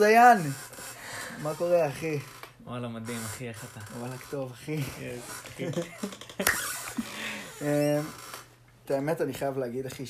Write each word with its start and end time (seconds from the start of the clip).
דיין! 0.00 0.38
מה 1.42 1.54
קורה, 1.54 1.88
אחי? 1.88 2.18
וואלה, 2.64 2.88
מדהים, 2.88 3.18
אחי, 3.18 3.48
איך 3.48 3.64
אתה? 3.64 3.80
וואלכ 3.98 4.30
טוב, 4.30 4.52
אחי. 4.52 4.76
אמ, 7.60 7.66
את 8.84 8.90
האמת, 8.90 9.20
אני 9.20 9.34
חייב 9.34 9.58
להגיד, 9.58 9.86
אחי, 9.86 10.04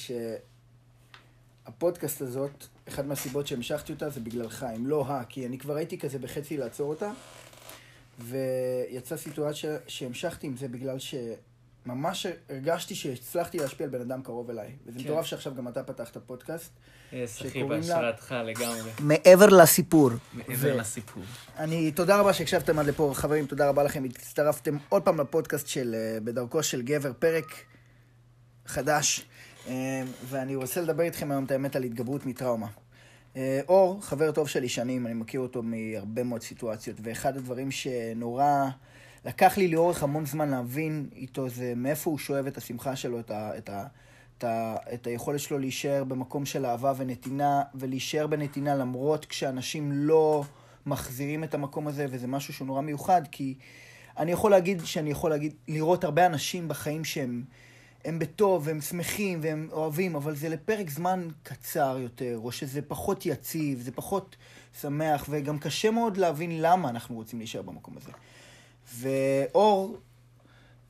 שהפודקאסט 1.67 2.23
הזאת, 2.23 2.67
אחת 2.89 3.05
מהסיבות 3.05 3.47
שהמשכתי 3.47 3.93
אותה 3.93 4.11
זה 4.11 4.21
בגללך, 4.21 4.67
אם 4.77 4.87
לא 4.87 5.07
ה, 5.09 5.25
כי 5.25 5.47
אני 5.47 5.59
כבר 5.59 5.77
הייתי 5.77 5.99
כזה 5.99 6.19
בחצי 6.19 6.57
לעצור 6.57 6.91
אותה, 6.91 7.11
ויצאה 8.19 9.19
סיטואציה 9.19 9.77
שהמשכתי 9.89 10.47
עם 10.47 10.57
זה 10.57 10.69
בגלל 10.69 10.99
שממש 11.85 12.27
הרגשתי 12.49 12.95
שהצלחתי 12.95 13.59
להשפיע 13.59 13.87
על 13.87 13.93
בן 13.93 14.01
אדם 14.01 14.23
קרוב 14.23 14.51
אליי. 14.51 14.73
וזה 14.87 14.99
כן. 14.99 15.05
מטורף 15.05 15.27
שעכשיו 15.27 15.55
גם 15.55 15.69
אתה 15.69 15.83
פתחת 15.83 16.17
פודקאסט. 16.17 16.73
יס, 17.13 17.39
אחי, 17.41 17.49
שקוראים 17.49 17.69
לה- 17.71 17.77
בהשראתך 17.79 18.35
לגמרי. 18.45 18.91
מעבר 19.01 19.47
לסיפור. 19.47 20.11
מעבר 20.33 20.75
ו- 20.75 20.77
לסיפור. 20.79 21.23
אני, 21.59 21.91
תודה 21.93 22.21
רבה 22.21 22.33
שהקשבתם 22.33 22.79
עד 22.79 22.87
לפה, 22.87 23.11
חברים, 23.15 23.47
תודה 23.47 23.69
רבה 23.69 23.83
לכם. 23.83 24.05
הצטרפתם 24.05 24.77
עוד 24.89 25.03
פעם 25.03 25.21
לפודקאסט 25.21 25.67
של 25.67 25.95
אה, 25.95 26.19
בדרכו 26.25 26.63
של 26.63 26.83
גבר, 26.83 27.13
פרק 27.19 27.47
חדש. 28.67 29.27
אה, 29.69 30.03
ואני 30.29 30.57
רוצה 30.57 30.81
לדבר 30.81 31.03
איתכם 31.03 31.31
היום 31.31 31.45
את 31.45 31.51
האמת 31.51 31.77
על 31.77 31.83
התגברות 31.83 32.27
מטראומה. 32.27 32.67
אה, 33.37 33.61
אור, 33.69 34.03
חבר 34.03 34.33
טוב 34.33 34.49
שלי 34.49 34.69
שנים, 34.69 35.07
אני 35.07 35.15
מכיר 35.15 35.41
אותו 35.41 35.63
מהרבה 35.63 36.23
מאוד 36.23 36.43
סיטואציות, 36.43 36.97
ואחד 37.03 37.37
הדברים 37.37 37.71
שנורא 37.71 38.45
לקח 39.25 39.59
לי 39.59 39.69
לאורך 39.69 40.03
המון 40.03 40.27
זמן 40.27 40.49
להבין 40.49 41.09
איתו 41.17 41.49
זה 41.49 41.73
מאיפה 41.77 42.11
הוא 42.11 42.19
שואב 42.19 42.47
את 42.47 42.57
השמחה 42.57 42.97
שלו, 42.97 43.21
את, 43.21 43.31
ה, 43.31 43.59
את, 43.59 43.69
ה, 43.69 43.87
את, 44.39 44.45
ה, 44.45 44.77
את 44.95 45.07
היכולת 45.07 45.41
שלו 45.41 45.59
להישאר 45.59 46.05
במקום 46.05 46.47
של 46.47 46.67
אהבה 46.67 46.93
ונתינה, 46.97 47.63
ולהישאר 47.75 48.27
בנתינה 48.27 48.75
למרות 48.75 49.25
כשאנשים 49.25 49.93
לא 49.93 50.45
מחזירים 50.87 51.45
את 51.45 51.55
המקום 51.55 51.89
הזה, 51.89 52.07
וזה 52.11 52.27
משהו 52.27 52.55
שהוא 52.55 52.67
נורא 52.67 52.81
מיוחד, 52.81 53.23
כי 53.31 53.55
אני 54.19 54.33
יכול 54.33 54.51
להגיד 54.51 54.83
שאני 54.85 55.11
יכול 55.11 55.31
להגיד, 55.31 55.55
לראות 55.69 56.05
הרבה 56.05 56.27
אנשים 56.27 56.69
בחיים 56.69 57.05
שהם 57.05 57.45
הם 58.05 58.19
בטוב, 58.19 58.63
והם 58.67 58.81
שמחים, 58.81 59.39
והם 59.43 59.69
אוהבים, 59.73 60.15
אבל 60.15 60.37
זה 60.37 60.49
לפרק 60.49 60.91
זמן 60.91 61.29
קצר 61.43 61.97
יותר, 62.01 62.39
או 62.45 62.53
שזה 62.53 62.83
פחות 62.83 63.27
יציב, 63.27 63.81
זה 63.81 63.93
פחות 63.93 64.37
שמח, 64.81 65.27
וגם 65.31 65.59
קשה 65.59 65.91
מאוד 65.91 66.17
להבין 66.17 66.63
למה 66.63 66.89
אנחנו 66.89 67.15
רוצים 67.15 67.39
להישאר 67.39 67.63
במקום 67.63 67.97
הזה. 67.97 68.11
ואור, 68.99 69.97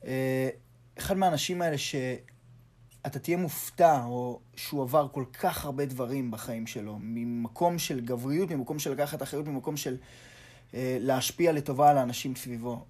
אה, 0.05 0.49
אחד 0.97 1.17
מהאנשים 1.17 1.61
האלה 1.61 1.77
שאתה 1.77 3.19
תהיה 3.21 3.37
מופתע, 3.37 4.03
או 4.05 4.39
שהוא 4.55 4.81
עבר 4.83 5.07
כל 5.11 5.25
כך 5.39 5.65
הרבה 5.65 5.85
דברים 5.85 6.31
בחיים 6.31 6.67
שלו, 6.67 6.97
ממקום 7.01 7.79
של 7.79 7.99
גבריות, 7.99 8.51
ממקום 8.51 8.79
של 8.79 8.91
לקחת 8.91 9.21
אחריות, 9.21 9.47
ממקום 9.47 9.77
של 9.77 9.97
אה, 10.73 10.97
להשפיע 10.99 11.51
לטובה 11.51 11.89
על 11.89 11.97
האנשים 11.97 12.35
סביבו. 12.35 12.85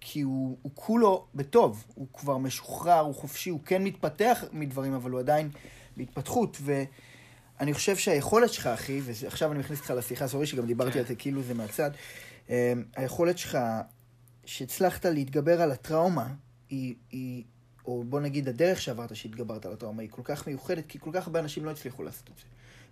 כי 0.00 0.20
הוא, 0.20 0.58
הוא 0.62 0.72
כולו 0.74 1.26
בטוב, 1.34 1.84
הוא 1.94 2.06
כבר 2.14 2.38
משוחרר, 2.38 3.00
הוא 3.00 3.14
חופשי, 3.14 3.50
הוא 3.50 3.60
כן 3.64 3.84
מתפתח 3.84 4.44
מדברים, 4.52 4.92
אבל 4.92 5.10
הוא 5.10 5.20
עדיין 5.20 5.50
בהתפתחות. 5.96 6.58
ואני 6.60 7.74
חושב 7.74 7.96
שהיכולת 7.96 8.52
שלך, 8.52 8.66
אחי, 8.66 9.00
ועכשיו 9.04 9.52
אני 9.52 9.58
מכניס 9.58 9.78
אותך 9.78 9.90
לשיחה, 9.90 10.28
סורי 10.28 10.46
שגם 10.46 10.66
דיברתי 10.66 10.92
כן. 10.92 10.98
על 10.98 11.06
זה 11.06 11.14
כאילו 11.14 11.42
זה 11.42 11.54
מהצד, 11.54 11.90
אה, 12.50 12.72
היכולת 12.96 13.38
שלך, 13.38 13.58
שהצלחת 14.46 15.06
להתגבר 15.06 15.62
על 15.62 15.72
הטראומה, 15.72 16.34
היא, 16.68 16.94
היא, 17.10 17.44
או 17.84 18.04
בוא 18.04 18.20
נגיד 18.20 18.48
הדרך 18.48 18.80
שעברת 18.80 19.16
שהתגברת 19.16 19.66
על 19.66 19.72
הטראומה, 19.72 20.02
היא 20.02 20.10
כל 20.10 20.22
כך 20.24 20.46
מיוחדת, 20.46 20.86
כי 20.86 20.98
כל 20.98 21.10
כך 21.12 21.26
הרבה 21.26 21.40
אנשים 21.40 21.64
לא 21.64 21.70
הצליחו 21.70 22.02
לעשות 22.02 22.30
את 22.30 22.38
זה. 22.38 22.44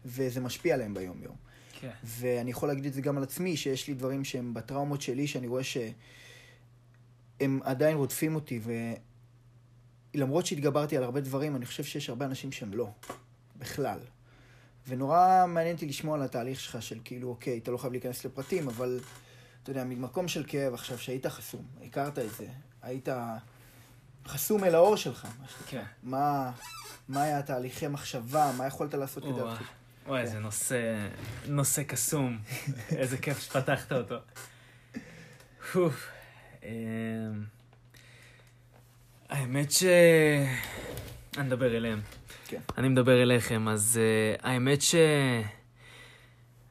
וזה 0.05 0.41
משפיע 0.41 0.74
עליהם 0.74 0.94
ביום-יום. 0.94 1.36
כן. 1.80 1.90
ואני 2.05 2.51
יכול 2.51 2.68
להגיד 2.68 2.86
את 2.86 2.92
זה 2.92 3.01
גם 3.01 3.17
על 3.17 3.23
עצמי, 3.23 3.56
שיש 3.56 3.89
לי 3.89 3.95
דברים 3.95 4.24
שהם 4.24 4.55
בטראומות 4.55 5.02
שלי, 5.02 5.27
שאני 5.27 5.46
רואה 5.46 5.62
שהם 5.64 7.61
עדיין 7.62 7.96
רודפים 7.96 8.34
אותי, 8.34 8.61
ולמרות 10.14 10.46
שהתגברתי 10.46 10.96
על 10.96 11.02
הרבה 11.02 11.20
דברים, 11.20 11.57
אני 11.57 11.67
חושב 11.67 11.84
שיש 11.84 12.08
הרבה 12.08 12.27
אנשים 12.27 12.52
שהם 12.52 12.74
לא, 12.74 12.89
בכלל. 13.57 13.98
ונורא 14.89 15.45
מעניין 15.48 15.74
אותי 15.74 15.86
לשמוע 15.86 16.17
על 16.17 16.23
התהליך 16.23 16.61
שלך 16.61 16.83
של 16.83 16.98
כאילו, 17.05 17.28
אוקיי, 17.28 17.58
אתה 17.58 17.70
לא 17.70 17.77
חייב 17.77 17.92
להיכנס 17.92 18.24
לפרטים, 18.24 18.68
אבל 18.68 19.01
אתה 19.64 19.73
יודע, 19.73 19.85
ממקום 19.85 20.29
של 20.29 20.45
כאב 20.47 20.75
עכשיו, 20.75 20.98
שהיית 20.98 21.27
חסום, 21.27 21.63
הכרת 21.86 22.19
את 22.19 22.35
זה, 22.39 22.47
היית 22.83 23.08
חסום 24.27 24.64
אל 24.64 24.75
האור 24.75 24.97
שלך, 24.97 25.25
מה 25.25 25.48
שנקרא. 25.48 25.80
כן. 25.80 25.86
מה, 26.02 26.52
מה 27.08 27.23
היה 27.23 27.39
התהליכי 27.39 27.89
מחשבה, 27.89 28.52
מה 28.57 28.67
יכולת 28.67 28.95
לעשות 28.95 29.23
כדי... 29.23 29.33
וואי, 29.33 29.45
להפחית? 29.45 29.67
וואי, 30.07 30.27
כן. 30.27 30.33
זה 30.33 30.39
נושא, 30.39 31.08
נושא 31.47 31.83
קסום. 31.83 32.39
איזה 32.97 33.19
כיף 33.19 33.41
שפתחת 33.41 33.92
אותו. 33.92 34.17
אמ, 36.63 36.69
האמת 39.29 39.70
ש... 39.70 39.85
אני 41.36 41.46
מדבר 41.46 41.77
אליהם. 41.77 42.01
כן. 42.46 42.61
אני 42.79 42.89
מדבר 42.89 43.23
אליכם, 43.23 43.69
אז 43.69 44.01
uh, 44.01 44.41
האמת 44.46 44.79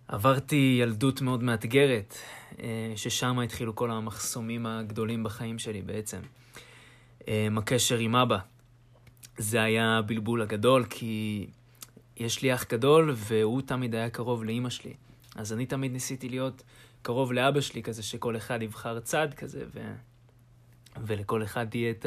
שעברתי 0.09 0.77
ילדות 0.81 1.21
מאוד 1.21 1.43
מאתגרת, 1.43 2.15
ששם 2.95 3.39
התחילו 3.39 3.75
כל 3.75 3.91
המחסומים 3.91 4.65
הגדולים 4.65 5.23
בחיים 5.23 5.59
שלי 5.59 5.81
בעצם. 5.81 6.19
Um, 7.21 7.25
הקשר 7.57 7.97
עם 7.97 8.15
אבא. 8.15 8.37
זה 9.37 9.61
היה 9.61 9.97
הבלבול 9.97 10.41
הגדול, 10.41 10.85
כי 10.89 11.47
יש 12.17 12.41
לי 12.41 12.53
אח 12.53 12.65
גדול, 12.69 13.13
והוא 13.15 13.61
תמיד 13.61 13.95
היה 13.95 14.09
קרוב 14.09 14.43
לאימא 14.43 14.69
שלי. 14.69 14.93
אז 15.35 15.53
אני 15.53 15.65
תמיד 15.65 15.91
ניסיתי 15.91 16.29
להיות 16.29 16.63
קרוב 17.01 17.33
לאבא 17.33 17.61
שלי, 17.61 17.83
כזה 17.83 18.03
שכל 18.03 18.37
אחד 18.37 18.61
יבחר 18.61 18.99
צד 18.99 19.33
כזה, 19.33 19.63
ו... 19.73 19.93
ולכל 21.05 21.43
אחד 21.43 21.69
תהיה 21.69 21.91
את 21.91 22.05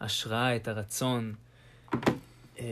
ההשראה, 0.00 0.56
את 0.56 0.68
הרצון. 0.68 1.34
אמ, 2.58 2.64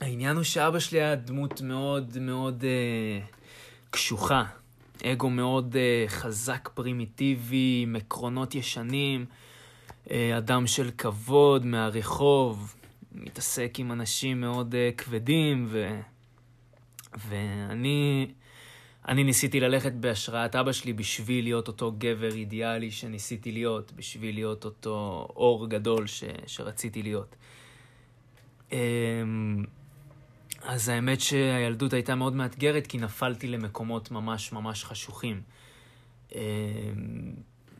העניין 0.00 0.36
הוא 0.36 0.44
שאבא 0.44 0.78
שלי 0.78 1.00
היה 1.02 1.14
דמות 1.14 1.60
מאוד 1.60 2.18
מאוד 2.20 2.64
אה, 2.64 3.26
קשוחה. 3.90 4.44
אגו 5.04 5.30
מאוד 5.30 5.76
אה, 5.76 6.04
חזק, 6.08 6.68
פרימיטיבי, 6.74 7.80
עם 7.82 7.96
עקרונות 7.96 8.54
ישנים, 8.54 9.24
אה, 10.10 10.38
אדם 10.38 10.66
של 10.66 10.90
כבוד 10.98 11.66
מהרחוב, 11.66 12.74
מתעסק 13.12 13.74
עם 13.78 13.92
אנשים 13.92 14.40
מאוד 14.40 14.74
אה, 14.74 14.90
כבדים, 14.96 15.66
ו... 15.68 16.00
ואני 17.28 18.26
אני 19.08 19.24
ניסיתי 19.24 19.60
ללכת 19.60 19.92
בהשראת 19.92 20.56
אבא 20.56 20.72
שלי 20.72 20.92
בשביל 20.92 21.44
להיות 21.44 21.68
אותו 21.68 21.92
גבר 21.98 22.34
אידיאלי 22.34 22.90
שניסיתי 22.90 23.52
להיות, 23.52 23.92
בשביל 23.92 24.34
להיות 24.34 24.64
אותו 24.64 25.28
אור 25.36 25.68
גדול 25.68 26.06
ש... 26.06 26.24
שרציתי 26.46 27.02
להיות. 27.02 27.36
אמ, 28.72 29.64
אז 30.62 30.88
האמת 30.88 31.20
שהילדות 31.20 31.92
הייתה 31.92 32.14
מאוד 32.14 32.34
מאתגרת, 32.34 32.86
כי 32.86 32.98
נפלתי 32.98 33.48
למקומות 33.48 34.10
ממש 34.10 34.52
ממש 34.52 34.84
חשוכים. 34.84 35.42
אמ, 36.34 36.38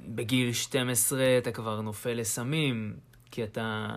בגיל 0.09 0.53
12 0.53 1.39
אתה 1.39 1.53
כבר 1.53 1.81
נופל 1.81 2.13
לסמים, 2.13 2.97
כי 3.31 3.45
אתה 3.45 3.97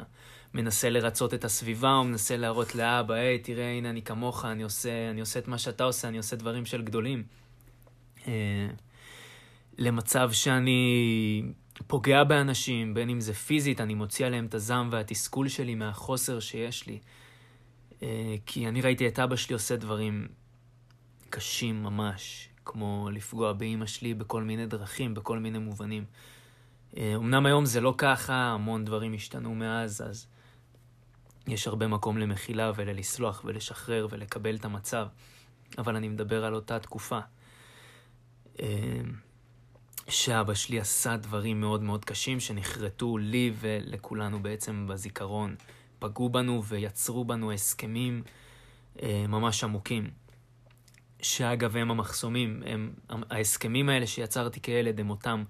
מנסה 0.54 0.90
לרצות 0.90 1.34
את 1.34 1.46
הסביבה, 1.46 1.94
או 1.94 2.04
מנסה 2.04 2.38
להראות 2.38 2.76
לאבא, 2.76 3.14
היי, 3.14 3.40
תראה, 3.40 3.72
הנה 3.72 3.90
אני 3.90 4.02
כמוך, 4.02 4.46
אני 4.46 4.64
עושה, 4.64 5.10
אני 5.10 5.20
עושה 5.20 5.40
את 5.40 5.48
מה 5.48 5.58
שאתה 5.58 5.84
עושה, 5.84 6.08
אני 6.08 6.18
עושה 6.18 6.36
דברים 6.36 6.66
של 6.66 6.82
גדולים. 6.82 7.24
אה, 8.28 8.68
למצב 9.78 10.32
שאני 10.32 11.44
פוגע 11.88 12.24
באנשים, 12.24 12.94
בין 12.94 13.10
אם 13.10 13.20
זה 13.20 13.34
פיזית, 13.34 13.82
אני 13.82 13.94
מוציא 13.94 14.26
עליהם 14.26 14.46
את 14.46 14.54
הזעם 14.54 14.90
והתסכול 14.92 15.48
שלי 15.48 15.76
מהחוסר 15.76 16.40
שיש 16.40 16.88
לי. 16.88 17.00
אה, 18.04 18.36
כי 18.46 18.68
אני 18.68 18.82
ראיתי 18.82 19.08
את 19.08 19.20
אבא 19.20 19.36
שלי 19.36 19.54
עושה 19.54 19.76
דברים 19.76 20.28
קשים 21.30 21.84
ממש, 21.84 22.50
כמו 22.66 23.10
לפגוע 23.14 23.54
באימא 23.54 23.86
שלי 23.86 24.14
בכל 24.14 24.44
מיני 24.44 24.66
דרכים, 24.66 25.14
בכל 25.14 25.40
מיני 25.40 25.60
מובנים. 25.60 26.06
אה, 26.98 27.16
אמנם 27.16 27.46
היום 27.46 27.66
זה 27.66 27.82
לא 27.82 27.94
ככה, 27.98 28.34
המון 28.34 28.86
דברים 28.86 29.14
השתנו 29.14 29.56
מאז, 29.56 30.02
אז 30.02 30.28
יש 31.48 31.68
הרבה 31.68 31.88
מקום 31.88 32.18
למחילה 32.18 32.72
וללסלוח 32.76 33.42
ולשחרר 33.46 34.08
ולקבל 34.10 34.56
את 34.56 34.66
המצב, 34.66 35.08
אבל 35.78 35.96
אני 35.96 36.08
מדבר 36.08 36.46
על 36.46 36.56
אותה 36.56 36.80
תקופה. 36.80 37.20
אה, 38.60 39.02
שאבא 40.10 40.54
שלי 40.54 40.80
עשה 40.80 41.18
דברים 41.18 41.62
מאוד 41.62 41.82
מאוד 41.82 42.06
קשים 42.06 42.40
שנחרטו 42.40 43.18
לי 43.18 43.54
ולכולנו 43.60 44.44
בעצם 44.44 44.88
בזיכרון. 44.88 45.56
פגעו 46.02 46.30
בנו 46.30 46.64
ויצרו 46.64 47.26
בנו 47.26 47.52
הסכמים 47.52 48.24
אה, 49.02 49.26
ממש 49.28 49.64
עמוקים. 49.64 50.10
שאגב 51.22 51.78
הם 51.78 51.92
המחסומים, 51.92 52.64
הם, 52.66 52.94
ההסכמים 53.10 53.90
האלה 53.90 54.08
שיצרתי 54.08 54.62
כילד 54.62 55.00
הם 55.00 55.10
אותם 55.10 55.44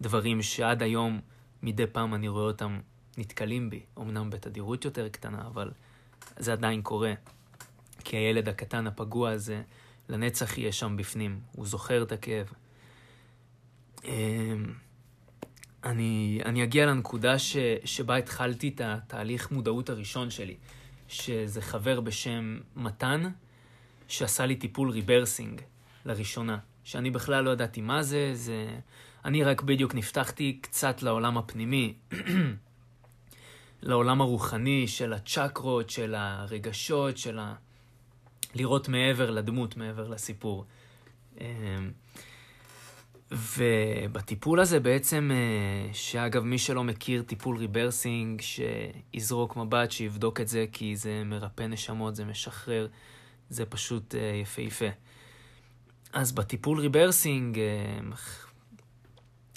דברים 0.00 0.42
שעד 0.42 0.82
היום 0.82 1.20
מדי 1.62 1.86
פעם 1.86 2.14
אני 2.14 2.28
רואה 2.28 2.44
אותם 2.44 2.80
נתקלים 3.18 3.70
בי, 3.70 3.80
אמנם 3.98 4.30
בתדירות 4.30 4.84
יותר 4.84 5.08
קטנה, 5.08 5.46
אבל 5.46 5.70
זה 6.36 6.52
עדיין 6.52 6.82
קורה. 6.82 7.14
כי 8.04 8.16
הילד 8.16 8.48
הקטן 8.48 8.86
הפגוע 8.86 9.30
הזה, 9.30 9.62
לנצח 10.08 10.58
יהיה 10.58 10.72
שם 10.72 10.96
בפנים, 10.96 11.40
הוא 11.52 11.66
זוכר 11.66 12.02
את 12.02 12.12
הכאב. 12.12 12.52
אמ, 15.84 15.90
אני, 15.90 16.40
אני 16.44 16.64
אגיע 16.64 16.86
לנקודה 16.86 17.38
ש, 17.38 17.56
שבה 17.84 18.16
התחלתי 18.16 18.68
את 18.68 18.80
התהליך 18.84 19.50
מודעות 19.50 19.90
הראשון 19.90 20.30
שלי, 20.30 20.56
שזה 21.08 21.62
חבר 21.62 22.00
בשם 22.00 22.58
מתן, 22.76 23.30
שעשה 24.08 24.46
לי 24.46 24.56
טיפול 24.56 24.90
ריברסינג 24.90 25.60
לראשונה, 26.04 26.58
שאני 26.84 27.10
בכלל 27.10 27.44
לא 27.44 27.50
ידעתי 27.50 27.80
מה 27.80 28.02
זה, 28.02 28.30
זה... 28.34 28.78
אני 29.24 29.44
רק 29.44 29.62
בדיוק 29.62 29.94
נפתחתי 29.94 30.58
קצת 30.60 31.02
לעולם 31.02 31.38
הפנימי, 31.38 31.94
לעולם 33.82 34.20
הרוחני 34.20 34.88
של 34.88 35.12
הצ'קרות, 35.12 35.90
של 35.90 36.14
הרגשות, 36.14 37.18
של 37.18 37.38
ה... 37.38 37.54
לראות 38.54 38.88
מעבר 38.88 39.30
לדמות, 39.30 39.76
מעבר 39.76 40.08
לסיפור. 40.08 40.64
אמ, 43.32 43.36
ובטיפול 43.58 44.60
הזה 44.60 44.80
בעצם, 44.80 45.30
אה, 45.32 45.94
שאגב, 45.94 46.42
מי 46.42 46.58
שלא 46.58 46.84
מכיר 46.84 47.22
טיפול 47.22 47.56
ריברסינג, 47.56 48.40
שיזרוק 48.40 49.56
מבט, 49.56 49.90
שיבדוק 49.90 50.40
את 50.40 50.48
זה, 50.48 50.66
כי 50.72 50.96
זה 50.96 51.22
מרפא 51.24 51.62
נשמות, 51.62 52.16
זה 52.16 52.24
משחרר, 52.24 52.88
זה 53.50 53.66
פשוט 53.66 54.14
אה, 54.14 54.20
יפהפה. 54.42 54.86
אז 56.12 56.32
בטיפול 56.32 56.80
ריברסינג 56.80 57.58
אה, 57.58 58.16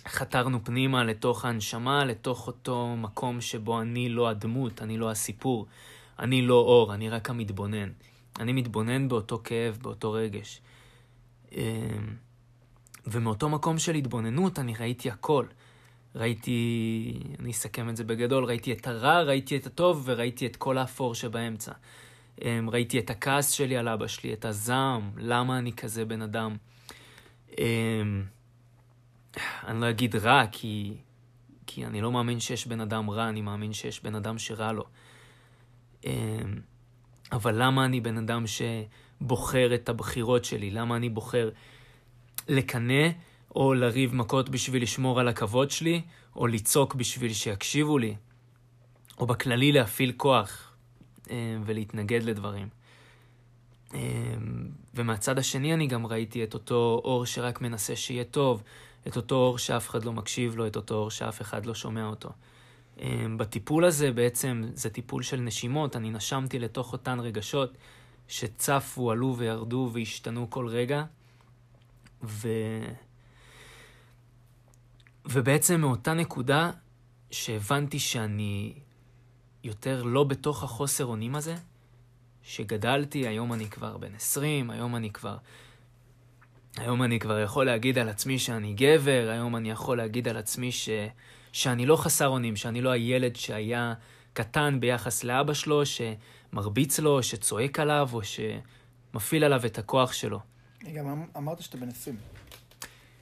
חתרנו 0.07 0.63
פנימה 0.63 1.03
לתוך 1.03 1.45
ההנשמה, 1.45 2.05
לתוך 2.05 2.47
אותו 2.47 2.95
מקום 2.97 3.41
שבו 3.41 3.81
אני 3.81 4.09
לא 4.09 4.29
הדמות, 4.29 4.81
אני 4.81 4.97
לא 4.97 5.11
הסיפור, 5.11 5.65
אני 6.19 6.41
לא 6.41 6.53
אור, 6.53 6.93
אני 6.93 7.09
רק 7.09 7.29
המתבונן. 7.29 7.89
אני 8.39 8.53
מתבונן 8.53 9.07
באותו 9.07 9.41
כאב, 9.43 9.77
באותו 9.81 10.11
רגש. 10.11 10.61
ומאותו 13.07 13.49
מקום 13.49 13.77
של 13.77 13.95
התבוננות 13.95 14.59
אני 14.59 14.73
ראיתי 14.79 15.09
הכל. 15.09 15.45
ראיתי, 16.15 17.19
אני 17.39 17.51
אסכם 17.51 17.89
את 17.89 17.95
זה 17.95 18.03
בגדול, 18.03 18.45
ראיתי 18.45 18.73
את 18.73 18.87
הרע, 18.87 19.21
ראיתי 19.21 19.57
את 19.57 19.65
הטוב 19.65 20.03
וראיתי 20.05 20.45
את 20.45 20.55
כל 20.55 20.77
האפור 20.77 21.15
שבאמצע. 21.15 21.71
אמ, 22.41 22.69
ראיתי 22.69 22.99
את 22.99 23.09
הכעס 23.09 23.51
שלי 23.51 23.77
על 23.77 23.87
אבא 23.87 24.07
שלי, 24.07 24.33
את 24.33 24.45
הזעם, 24.45 25.11
למה 25.17 25.57
אני 25.57 25.73
כזה 25.73 26.05
בן 26.05 26.21
אדם. 26.21 26.55
אמ, 27.59 28.23
אני 29.67 29.81
לא 29.81 29.89
אגיד 29.89 30.15
רע, 30.15 30.43
כי, 30.51 30.93
כי 31.67 31.85
אני 31.85 32.01
לא 32.01 32.11
מאמין 32.11 32.39
שיש 32.39 32.67
בן 32.67 32.81
אדם 32.81 33.09
רע, 33.09 33.29
אני 33.29 33.41
מאמין 33.41 33.73
שיש 33.73 34.03
בן 34.03 34.15
אדם 34.15 34.37
שרע 34.37 34.71
לו. 34.71 34.83
אמ, 36.05 36.11
אבל 37.31 37.63
למה 37.63 37.85
אני 37.85 38.01
בן 38.01 38.17
אדם 38.17 38.43
שבוחר 38.47 39.75
את 39.75 39.89
הבחירות 39.89 40.45
שלי? 40.45 40.71
למה 40.71 40.95
אני 40.95 41.09
בוחר 41.09 41.49
לקנא 42.47 43.09
או 43.55 43.73
לריב 43.73 44.15
מכות 44.15 44.49
בשביל 44.49 44.83
לשמור 44.83 45.19
על 45.19 45.27
הכבוד 45.27 45.71
שלי, 45.71 46.01
או 46.35 46.47
לצעוק 46.47 46.95
בשביל 46.95 47.33
שיקשיבו 47.33 47.97
לי, 47.97 48.15
או 49.17 49.27
בכללי 49.27 49.71
להפעיל 49.71 50.13
כוח 50.17 50.73
אה, 51.29 51.57
ולהתנגד 51.65 52.23
לדברים. 52.23 52.67
אה, 53.93 53.99
ומהצד 54.93 55.39
השני 55.39 55.73
אני 55.73 55.87
גם 55.87 56.05
ראיתי 56.05 56.43
את 56.43 56.53
אותו 56.53 57.01
אור 57.03 57.25
שרק 57.25 57.61
מנסה 57.61 57.95
שיהיה 57.95 58.23
טוב, 58.23 58.63
את 59.07 59.15
אותו 59.15 59.35
אור 59.35 59.57
שאף 59.57 59.89
אחד 59.89 60.03
לא 60.05 60.13
מקשיב 60.13 60.55
לו, 60.55 60.67
את 60.67 60.75
אותו 60.75 60.95
אור 60.95 61.11
שאף 61.11 61.41
אחד 61.41 61.65
לא 61.65 61.73
שומע 61.73 62.05
אותו. 62.05 62.29
אה, 63.01 63.25
בטיפול 63.37 63.85
הזה 63.85 64.11
בעצם 64.11 64.63
זה 64.73 64.89
טיפול 64.89 65.23
של 65.23 65.39
נשימות, 65.39 65.95
אני 65.95 66.09
נשמתי 66.09 66.59
לתוך 66.59 66.93
אותן 66.93 67.19
רגשות 67.19 67.77
שצפו, 68.27 69.11
עלו 69.11 69.35
וירדו 69.37 69.89
והשתנו 69.93 70.49
כל 70.49 70.67
רגע. 70.67 71.03
ו... 72.27 72.49
ובעצם 75.25 75.81
מאותה 75.81 76.13
נקודה 76.13 76.71
שהבנתי 77.31 77.99
שאני 77.99 78.73
יותר 79.63 80.03
לא 80.03 80.23
בתוך 80.23 80.63
החוסר 80.63 81.05
אונים 81.05 81.35
הזה, 81.35 81.55
שגדלתי, 82.43 83.27
היום 83.27 83.53
אני 83.53 83.69
כבר 83.69 83.97
בן 83.97 84.15
20, 84.15 84.69
היום 84.69 84.95
אני 84.95 85.09
כבר... 85.09 85.37
היום 86.77 87.03
אני 87.03 87.19
כבר 87.19 87.39
יכול 87.39 87.65
להגיד 87.65 87.97
על 87.97 88.09
עצמי 88.09 88.39
שאני 88.39 88.73
גבר, 88.73 89.27
היום 89.31 89.55
אני 89.55 89.71
יכול 89.71 89.97
להגיד 89.97 90.27
על 90.27 90.37
עצמי 90.37 90.71
ש... 90.71 90.89
שאני 91.51 91.85
לא 91.85 91.95
חסר 91.95 92.27
אונים, 92.27 92.55
שאני 92.55 92.81
לא 92.81 92.89
הילד 92.89 93.35
שהיה 93.35 93.93
קטן 94.33 94.79
ביחס 94.79 95.23
לאבא 95.23 95.53
שלו, 95.53 95.83
שמרביץ 95.85 96.99
לו, 96.99 97.23
שצועק 97.23 97.79
עליו, 97.79 98.09
או 98.13 98.21
שמפעיל 98.23 99.43
עליו 99.43 99.65
את 99.65 99.77
הכוח 99.77 100.13
שלו. 100.13 100.39
גם 100.91 101.07
אמ- 101.07 101.27
אמרת 101.37 101.61
שאתה 101.61 101.77
בן 101.77 101.89
20. 101.89 102.15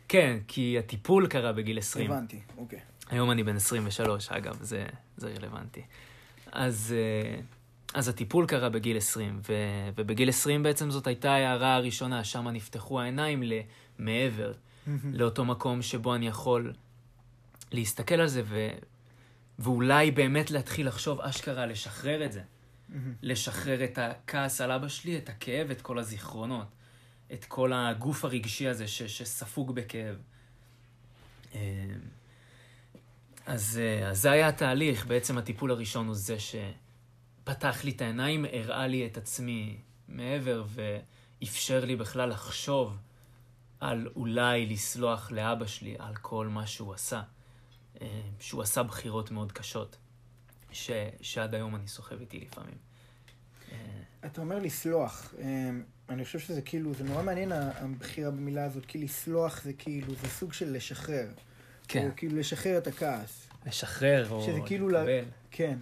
כן, 0.07 0.37
כי 0.47 0.79
הטיפול 0.79 1.27
קרה 1.27 1.53
בגיל 1.53 1.77
20. 1.77 2.11
הבנתי, 2.11 2.39
אוקיי. 2.57 2.79
היום 3.09 3.31
אני 3.31 3.43
בן 3.43 3.55
23, 3.55 4.29
אגב, 4.29 4.57
זה, 4.61 4.85
זה 5.17 5.33
רלוונטי. 5.37 5.81
אז, 6.51 6.95
אה, 6.97 7.39
אז 7.93 8.07
הטיפול 8.07 8.47
קרה 8.47 8.69
בגיל 8.69 8.97
20, 8.97 9.39
ו, 9.49 9.53
ובגיל 9.95 10.29
20 10.29 10.63
בעצם 10.63 10.91
זאת 10.91 11.07
הייתה 11.07 11.31
ההערה 11.31 11.75
הראשונה, 11.75 12.23
שם 12.23 12.47
נפתחו 12.47 13.01
העיניים 13.01 13.43
למעבר, 13.99 14.53
לאותו 15.13 15.45
מקום 15.45 15.81
שבו 15.81 16.15
אני 16.15 16.27
יכול 16.27 16.73
להסתכל 17.71 18.15
על 18.15 18.27
זה, 18.27 18.41
ו, 18.45 18.69
ואולי 19.59 20.11
באמת 20.11 20.51
להתחיל 20.51 20.87
לחשוב 20.87 21.21
אשכרה, 21.21 21.65
לשחרר 21.65 22.25
את 22.25 22.31
זה. 22.31 22.41
לשחרר 23.21 23.83
את 23.83 23.97
הכעס 23.97 24.61
על 24.61 24.71
אבא 24.71 24.87
שלי, 24.87 25.17
את 25.17 25.29
הכאב, 25.29 25.71
את 25.71 25.81
כל 25.81 25.99
הזיכרונות. 25.99 26.67
את 27.33 27.45
כל 27.45 27.73
הגוף 27.73 28.25
הרגשי 28.25 28.67
הזה 28.67 28.87
ש, 28.87 29.01
שספוג 29.03 29.75
בכאב. 29.75 30.15
אה, 31.55 31.59
אז, 33.45 33.79
אה, 33.83 34.09
אז 34.09 34.21
זה 34.21 34.31
היה 34.31 34.47
התהליך, 34.47 35.05
בעצם 35.05 35.37
הטיפול 35.37 35.71
הראשון 35.71 36.07
הוא 36.07 36.15
זה 36.15 36.37
שפתח 36.39 37.83
לי 37.83 37.91
את 37.91 38.01
העיניים, 38.01 38.45
הראה 38.53 38.87
לי 38.87 39.05
את 39.05 39.17
עצמי 39.17 39.77
מעבר 40.07 40.63
ואפשר 40.67 41.85
לי 41.85 41.95
בכלל 41.95 42.29
לחשוב 42.29 42.97
על 43.79 44.07
אולי 44.15 44.65
לסלוח 44.65 45.31
לאבא 45.31 45.65
שלי 45.65 45.95
על 45.99 46.15
כל 46.15 46.47
מה 46.47 46.67
שהוא 46.67 46.93
עשה. 46.93 47.21
אה, 48.01 48.21
שהוא 48.39 48.61
עשה 48.61 48.83
בחירות 48.83 49.31
מאוד 49.31 49.51
קשות, 49.51 49.97
ש, 50.71 50.91
שעד 51.21 51.55
היום 51.55 51.75
אני 51.75 51.87
סוחב 51.87 52.19
איתי 52.19 52.39
לפעמים. 52.39 52.77
אתה 54.25 54.41
אומר 54.41 54.59
לסלוח. 54.59 55.33
אני 56.13 56.25
חושב 56.25 56.39
שזה 56.39 56.61
כאילו, 56.61 56.93
זה 56.93 57.03
נורא 57.03 57.23
מעניין 57.23 57.51
הבחירה 57.51 58.31
במילה 58.31 58.65
הזאת, 58.65 58.85
כי 58.85 58.97
לסלוח 58.97 59.63
זה 59.63 59.73
כאילו, 59.73 60.13
זה 60.21 60.27
סוג 60.27 60.53
של 60.53 60.75
לשחרר. 60.75 61.27
כן. 61.87 62.07
או 62.07 62.11
כאילו 62.15 62.39
לשחרר 62.39 62.77
את 62.77 62.87
הכעס. 62.87 63.47
לשחרר 63.65 64.29
או 64.29 64.65
כאילו 64.65 64.89
לקבל. 64.89 65.05
לה... 65.05 65.21
כן. 65.51 65.77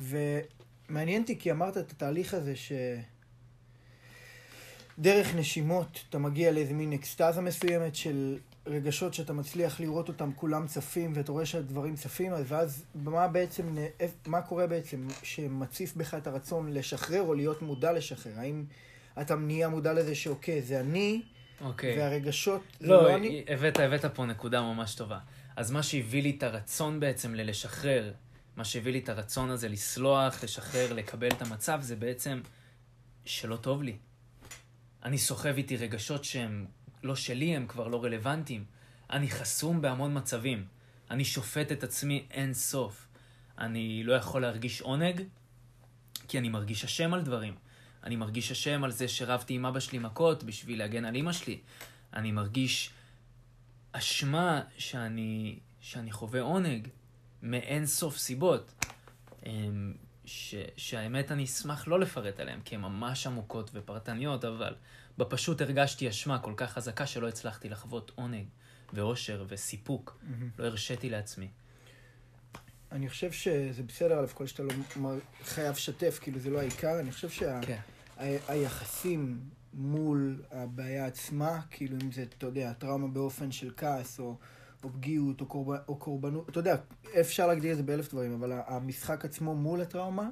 ומעניין 0.00 1.22
אותי 1.22 1.38
כי 1.38 1.50
אמרת 1.50 1.76
את 1.76 1.90
התהליך 1.90 2.34
הזה 2.34 2.56
ש... 2.56 2.72
דרך 4.98 5.34
נשימות 5.34 6.04
אתה 6.10 6.18
מגיע 6.18 6.52
לאיזה 6.52 6.72
מין 6.72 6.92
אקסטזה 6.92 7.40
מסוימת 7.40 7.94
של 7.94 8.38
רגשות 8.66 9.14
שאתה 9.14 9.32
מצליח 9.32 9.80
לראות 9.80 10.08
אותם 10.08 10.30
כולם 10.36 10.66
צפים 10.66 11.12
ואתה 11.14 11.32
רואה 11.32 11.46
שהדברים 11.46 11.96
צפים, 11.96 12.32
ואז 12.46 12.84
מה 12.94 13.28
בעצם, 13.28 13.76
מה 14.26 14.42
קורה 14.42 14.66
בעצם 14.66 15.06
שמציף 15.22 15.96
בך 15.96 16.14
את 16.14 16.26
הרצון 16.26 16.72
לשחרר 16.72 17.22
או 17.22 17.34
להיות 17.34 17.62
מודע 17.62 17.92
לשחרר? 17.92 18.32
האם 18.36 18.64
אתה 19.20 19.34
נהיה 19.36 19.68
מודע 19.68 19.92
לזה 19.92 20.14
שאוקיי, 20.14 20.62
זה 20.62 20.80
אני, 20.80 21.22
אוקיי. 21.60 21.98
והרגשות, 21.98 22.62
זה 22.80 22.88
לא, 22.88 23.02
לא 23.02 23.14
אני. 23.14 23.44
לא, 23.48 23.54
הבאת, 23.54 23.78
הבאת 23.78 24.04
פה 24.04 24.26
נקודה 24.26 24.60
ממש 24.62 24.94
טובה. 24.94 25.18
אז 25.56 25.70
מה 25.70 25.82
שהביא 25.82 26.22
לי 26.22 26.34
את 26.38 26.42
הרצון 26.42 27.00
בעצם 27.00 27.34
ללשחרר, 27.34 28.12
מה 28.56 28.64
שהביא 28.64 28.92
לי 28.92 28.98
את 28.98 29.08
הרצון 29.08 29.50
הזה 29.50 29.68
לסלוח, 29.68 30.44
לשחרר, 30.44 30.92
לקבל 30.92 31.28
את 31.28 31.42
המצב, 31.42 31.78
זה 31.82 31.96
בעצם 31.96 32.40
שלא 33.24 33.56
טוב 33.56 33.82
לי. 33.82 33.96
אני 35.04 35.18
סוחב 35.18 35.56
איתי 35.56 35.76
רגשות 35.76 36.24
שהם 36.24 36.66
לא 37.02 37.16
שלי, 37.16 37.56
הם 37.56 37.66
כבר 37.66 37.88
לא 37.88 38.04
רלוונטיים. 38.04 38.64
אני 39.10 39.28
חסום 39.28 39.80
בהמון 39.80 40.16
מצבים. 40.16 40.66
אני 41.10 41.24
שופט 41.24 41.72
את 41.72 41.82
עצמי 41.82 42.26
אין 42.30 42.54
סוף. 42.54 43.06
אני 43.58 44.04
לא 44.04 44.14
יכול 44.14 44.42
להרגיש 44.42 44.80
עונג, 44.80 45.22
כי 46.28 46.38
אני 46.38 46.48
מרגיש 46.48 46.84
אשם 46.84 47.14
על 47.14 47.22
דברים. 47.22 47.54
אני 48.04 48.16
מרגיש 48.16 48.50
אשם 48.50 48.84
על 48.84 48.90
זה 48.90 49.08
שרבתי 49.08 49.54
עם 49.54 49.66
אבא 49.66 49.80
שלי 49.80 49.98
מכות 49.98 50.44
בשביל 50.44 50.78
להגן 50.78 51.04
על 51.04 51.16
אמא 51.16 51.32
שלי. 51.32 51.60
אני 52.14 52.32
מרגיש 52.32 52.90
אשמה 53.92 54.62
שאני, 54.78 55.58
שאני 55.80 56.12
חווה 56.12 56.40
עונג 56.40 56.88
מאין 57.42 57.86
סוף 57.86 58.16
סיבות. 58.16 58.84
אמ, 59.46 59.94
ש, 60.24 60.54
שהאמת 60.76 61.32
אני 61.32 61.44
אשמח 61.44 61.88
לא 61.88 62.00
לפרט 62.00 62.40
עליהן, 62.40 62.60
כי 62.64 62.74
הן 62.74 62.80
ממש 62.80 63.26
עמוקות 63.26 63.70
ופרטניות, 63.74 64.44
אבל 64.44 64.74
בפשוט 65.18 65.60
הרגשתי 65.60 66.08
אשמה 66.08 66.38
כל 66.38 66.52
כך 66.56 66.72
חזקה 66.72 67.06
שלא 67.06 67.28
הצלחתי 67.28 67.68
לחוות 67.68 68.12
עונג 68.14 68.46
ואושר 68.92 69.44
וסיפוק. 69.48 70.18
Mm-hmm. 70.20 70.44
לא 70.58 70.64
הרשיתי 70.64 71.10
לעצמי. 71.10 71.48
אני 72.92 73.08
חושב 73.08 73.32
שזה 73.32 73.82
בסדר, 73.82 74.24
א' 74.24 74.26
כל 74.34 74.46
שאתה 74.46 74.62
לא 74.62 74.70
חייב 75.44 75.74
לשתף, 75.74 76.18
כאילו 76.22 76.38
זה 76.38 76.50
לא 76.50 76.58
העיקר, 76.58 77.00
אני 77.00 77.12
חושב 77.12 77.30
שה... 77.30 77.60
כן. 77.62 77.80
היחסים 78.18 79.40
מול 79.74 80.42
הבעיה 80.50 81.06
עצמה, 81.06 81.60
כאילו 81.70 81.96
אם 82.02 82.12
זה, 82.12 82.22
אתה 82.22 82.46
יודע, 82.46 82.72
טראומה 82.72 83.08
באופן 83.08 83.52
של 83.52 83.72
כעס, 83.76 84.20
או, 84.20 84.36
או 84.84 84.90
פגיעות, 84.92 85.40
או, 85.40 85.46
קורב, 85.46 85.78
או 85.88 85.96
קורבנות, 85.96 86.48
אתה 86.48 86.60
יודע, 86.60 86.76
אפשר 87.20 87.46
להגדיר 87.46 87.72
את 87.72 87.76
זה 87.76 87.82
באלף 87.82 88.10
דברים, 88.10 88.32
אבל 88.32 88.60
המשחק 88.66 89.24
עצמו 89.24 89.54
מול 89.54 89.80
הטראומה, 89.80 90.30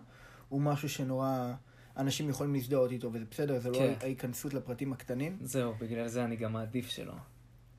הוא 0.49 0.61
משהו 0.61 0.89
שנורא... 0.89 1.55
אנשים 1.97 2.29
יכולים 2.29 2.55
להזדהות 2.55 2.91
איתו, 2.91 3.12
וזה 3.12 3.25
בסדר, 3.31 3.61
זה 3.61 3.71
לא 3.71 3.79
כן. 3.79 3.95
ההיכנסות 4.01 4.55
לפרטים 4.55 4.93
הקטנים. 4.93 5.39
זהו, 5.41 5.75
בגלל 5.81 6.09
זה 6.09 6.25
אני 6.25 6.37
גם 6.37 6.53
מעדיף 6.53 6.89
שלא. 6.89 7.15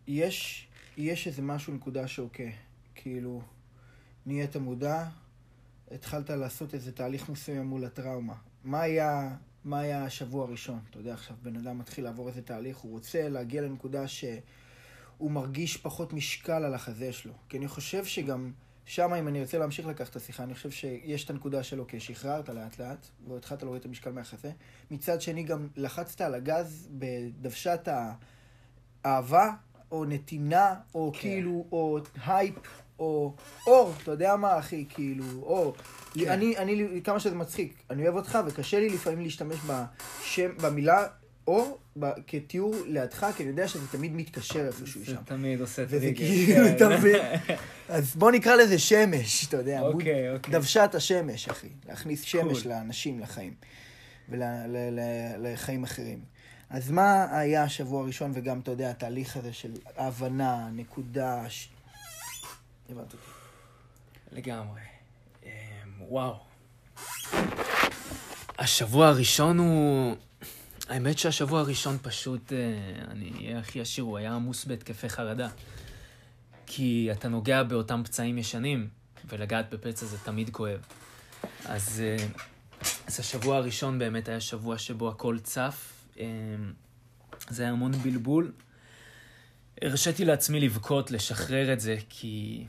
יש, 0.08 0.68
יש 0.98 1.28
איזה 1.28 1.42
משהו, 1.42 1.74
נקודה 1.74 2.08
שאוקיי, 2.08 2.52
כאילו, 2.96 3.42
נהיית 4.26 4.56
מודע, 4.56 5.06
התחלת 5.92 6.30
לעשות 6.30 6.74
איזה 6.74 6.92
תהליך 6.92 7.30
מסוים 7.30 7.66
מול 7.66 7.86
הטראומה. 7.86 8.36
מה 8.64 8.82
היה, 8.82 9.36
מה 9.66 9.80
היה 9.80 10.06
השבוע 10.06 10.46
הראשון? 10.46 10.80
אתה 10.90 10.98
יודע, 10.98 11.14
עכשיו 11.14 11.36
בן 11.42 11.56
אדם 11.56 11.80
מתחיל 11.80 12.04
לעבור 12.04 12.28
איזה 12.28 12.42
תהליך, 12.42 12.78
הוא 12.78 12.92
רוצה 12.92 13.30
להגיע 13.30 13.62
לנקודה 13.62 14.08
שהוא 14.08 15.32
מרגיש 15.32 15.78
פחות 15.78 16.14
משקל 16.14 16.64
על 16.64 16.74
החזה 16.74 17.14
שלו. 17.14 17.34
כי 17.50 17.58
אני 17.58 17.68
חושב 17.68 18.06
שגם 18.06 18.52
שם, 18.86 19.14
אם 19.14 19.28
אני 19.28 19.42
רוצה 19.42 19.58
להמשיך 19.58 19.86
לקחת 19.86 20.10
את 20.10 20.16
השיחה, 20.16 20.44
אני 20.44 20.54
חושב 20.54 20.72
שיש 20.72 21.26
את 21.26 21.30
הנקודה 21.30 21.64
של 21.64 21.80
אוקיי, 21.80 22.00
שחררת 22.00 22.50
לאט 22.50 22.80
לאט, 22.80 23.08
והתחלת 23.28 23.64
להוריד 23.64 23.80
את 23.80 23.86
המשקל 23.86 24.12
מהחזה. 24.12 24.52
מצד 24.92 25.22
שני, 25.22 25.44
גם 25.44 25.68
לחצת 25.76 26.22
על 26.22 26.34
הגז 26.34 26.90
בדוושת 26.92 27.88
האהבה, 29.04 29.50
או 29.94 30.06
נתינה, 30.06 30.74
או 30.96 31.12
כן. 31.14 31.20
כאילו, 31.20 31.66
או 31.72 32.00
הייפ, 32.26 32.56
או 33.00 33.34
אור, 33.68 33.94
אתה 34.04 34.12
יודע 34.12 34.36
מה, 34.36 34.60
אחי, 34.60 34.86
כאילו, 34.90 35.26
או... 35.42 35.74
כן. 36.14 36.30
אני, 36.30 36.58
אני, 36.58 37.02
כמה 37.04 37.20
שזה 37.20 37.36
מצחיק, 37.36 37.74
אני 37.90 38.04
אוהב 38.04 38.16
אותך, 38.16 38.40
וקשה 38.48 38.80
לי 38.80 38.90
לפעמים 38.90 39.22
להשתמש 39.22 39.58
בשם, 39.68 40.50
במילה 40.62 41.08
אור, 41.48 41.80
כתיאור 42.28 42.76
לידך, 42.88 43.28
כי 43.38 43.44
אני 43.44 43.50
יודע 43.50 43.68
שזה 43.68 43.88
תמיד 43.88 44.16
מתקשר 44.16 44.66
איפשהו 44.68 45.00
זה 45.00 45.06
שם. 45.06 45.16
תמיד 45.26 45.62
עושה 45.62 45.84
וזה 45.88 46.00
טריגר. 46.00 46.26
כאילו, 46.26 46.68
כן. 46.68 46.74
אתה 46.76 46.90
מבין? 46.90 47.22
אז 47.90 48.16
בוא 48.16 48.32
נקרא 48.32 48.56
לזה 48.56 48.80
שמש, 48.80 49.48
אתה 49.48 49.58
יודע. 49.58 49.82
אוקיי, 49.82 50.36
אוקיי. 50.36 50.52
דוושת 50.52 50.90
השמש, 50.94 51.50
אחי. 51.50 51.68
להכניס 51.88 52.22
שמש. 52.22 52.66
לאנשים, 52.66 53.20
לחיים. 53.20 53.54
ולחיים 54.30 55.84
אחרים. 55.84 56.33
אז 56.74 56.92
מה 56.92 57.38
היה 57.40 57.64
השבוע 57.64 58.04
הראשון, 58.04 58.32
וגם, 58.34 58.60
אתה 58.60 58.72
יודע, 58.72 58.90
התהליך 58.90 59.38
הזה 59.38 59.54
של 59.54 59.72
הבנה, 59.98 60.70
נקודה... 60.72 61.50
ש... 61.50 61.70
הבנת 62.90 63.14
אותי. 63.14 63.18
לגמרי. 64.32 64.82
אמ, 65.44 65.50
וואו. 66.00 66.36
השבוע 68.60 69.08
הראשון 69.08 69.58
הוא... 69.58 70.16
האמת 70.90 71.18
שהשבוע 71.18 71.60
הראשון 71.60 71.98
פשוט, 72.02 72.54
אה, 72.54 72.58
אני 73.12 73.32
אהיה 73.38 73.60
הכי 73.60 73.82
עשיר, 73.82 74.04
הוא 74.04 74.18
היה 74.18 74.34
עמוס 74.34 74.66
בהתקפי 74.66 75.10
חרדה. 75.10 75.50
כי 76.66 77.10
אתה 77.12 77.28
נוגע 77.28 77.64
באותם 77.64 78.02
פצעים 78.06 78.38
ישנים, 78.38 78.88
ולגעת 79.30 79.74
בפצע 79.74 80.06
זה 80.06 80.18
תמיד 80.18 80.50
כואב. 80.50 80.80
אז, 81.66 82.04
אה, 82.06 82.26
אז 83.08 83.20
השבוע 83.20 83.58
הראשון 83.58 84.00
באמת 84.00 84.28
היה 84.28 84.40
שבוע 84.40 84.78
שבו 84.78 85.10
הכל 85.10 85.40
צף. 85.40 85.93
אה, 86.20 86.26
זה 87.50 87.64
היה 87.64 87.72
המון 87.72 87.92
בלבול. 87.92 88.52
הרשיתי 89.82 90.26
לעצמי 90.26 90.60
לבכות, 90.60 91.12
לשחרר 91.12 91.74
את 91.74 91.80
זה, 91.80 91.98
כי... 92.10 92.66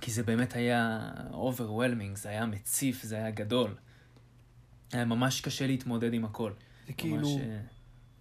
כי 0.00 0.10
זה 0.10 0.22
באמת 0.22 0.54
היה 0.56 1.10
overwhelming, 1.30 2.14
זה 2.14 2.28
היה 2.28 2.46
מציף, 2.46 3.02
זה 3.02 3.16
היה 3.16 3.30
גדול. 3.30 3.74
היה 4.92 5.04
ממש 5.04 5.40
קשה 5.40 5.66
להתמודד 5.66 6.14
עם 6.14 6.24
הכל. 6.24 6.52
זה 6.86 6.92
כאילו, 6.92 7.16
ממש, 7.16 7.42
אה, 7.42 7.60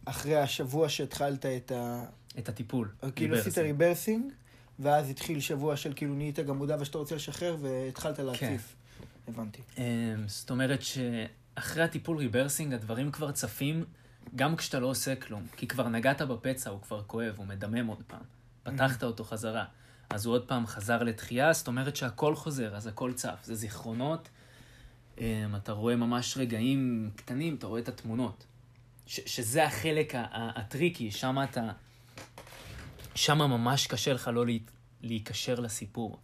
אחרי 0.05 0.35
השבוע 0.35 0.89
שהתחלת 0.89 1.45
את 1.45 1.71
ה... 1.71 2.03
את 2.39 2.49
הטיפול. 2.49 2.91
כאילו 3.15 3.37
עשית 3.37 3.57
ריברסינג. 3.57 4.31
ואז 4.81 5.09
התחיל 5.09 5.39
שבוע 5.39 5.77
של 5.77 5.93
כאילו 5.95 6.15
נהיית 6.15 6.39
גם 6.39 6.57
מודע 6.57 6.77
ושאתה 6.79 6.97
רוצה 6.97 7.15
לשחרר, 7.15 7.57
והתחלת 7.61 8.17
כן. 8.17 8.25
להציף. 8.25 8.75
הבנתי. 9.27 9.61
אמ, 9.77 9.83
זאת 10.27 10.49
אומרת 10.49 10.79
שאחרי 10.81 11.83
הטיפול 11.83 12.17
ריברסינג 12.17 12.73
הדברים 12.73 13.11
כבר 13.11 13.31
צפים 13.31 13.85
גם 14.35 14.55
כשאתה 14.55 14.79
לא 14.79 14.87
עושה 14.87 15.15
כלום. 15.15 15.47
כי 15.57 15.67
כבר 15.67 15.87
נגעת 15.87 16.21
בפצע, 16.21 16.69
הוא 16.69 16.81
כבר 16.81 17.03
כואב, 17.07 17.33
הוא 17.37 17.47
מדמם 17.47 17.87
עוד 17.87 18.03
פעם. 18.07 18.21
פתחת 18.63 19.03
אותו 19.03 19.23
חזרה. 19.23 19.65
אז 20.09 20.25
הוא 20.25 20.33
עוד 20.33 20.47
פעם 20.47 20.67
חזר 20.67 21.03
לתחייה, 21.03 21.53
זאת 21.53 21.67
אומרת 21.67 21.95
שהכל 21.95 22.35
חוזר, 22.35 22.75
אז 22.75 22.87
הכל 22.87 23.13
צף. 23.13 23.39
זה 23.43 23.55
זיכרונות, 23.55 24.29
אמ, 25.17 25.23
אתה 25.55 25.71
רואה 25.71 25.95
ממש 25.95 26.37
רגעים 26.37 27.11
קטנים, 27.15 27.55
אתה 27.55 27.67
רואה 27.67 27.81
את 27.81 27.87
התמונות. 27.87 28.45
ש- 29.07 29.35
שזה 29.37 29.65
החלק 29.65 30.13
ה 30.31 30.41
tricky, 30.41 31.11
שם 31.11 31.37
אתה... 31.43 31.71
שם 33.15 33.37
ממש 33.37 33.87
קשה 33.87 34.13
לך 34.13 34.27
לא 34.33 34.45
להיקשר 35.01 35.59
לסיפור. 35.59 36.19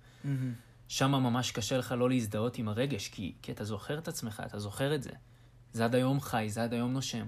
שם 0.87 1.11
ממש 1.11 1.51
קשה 1.51 1.77
לך 1.77 1.95
לא 1.97 2.09
להזדהות 2.09 2.57
עם 2.57 2.67
הרגש, 2.67 3.07
כי, 3.07 3.33
כי 3.41 3.51
אתה 3.51 3.63
זוכר 3.63 3.97
את 3.97 4.07
עצמך, 4.07 4.43
אתה 4.45 4.59
זוכר 4.59 4.95
את 4.95 5.03
זה. 5.03 5.11
זה 5.73 5.85
עד 5.85 5.95
היום 5.95 6.21
חי, 6.21 6.45
זה 6.49 6.63
עד 6.63 6.73
היום 6.73 6.93
נושם. 6.93 7.27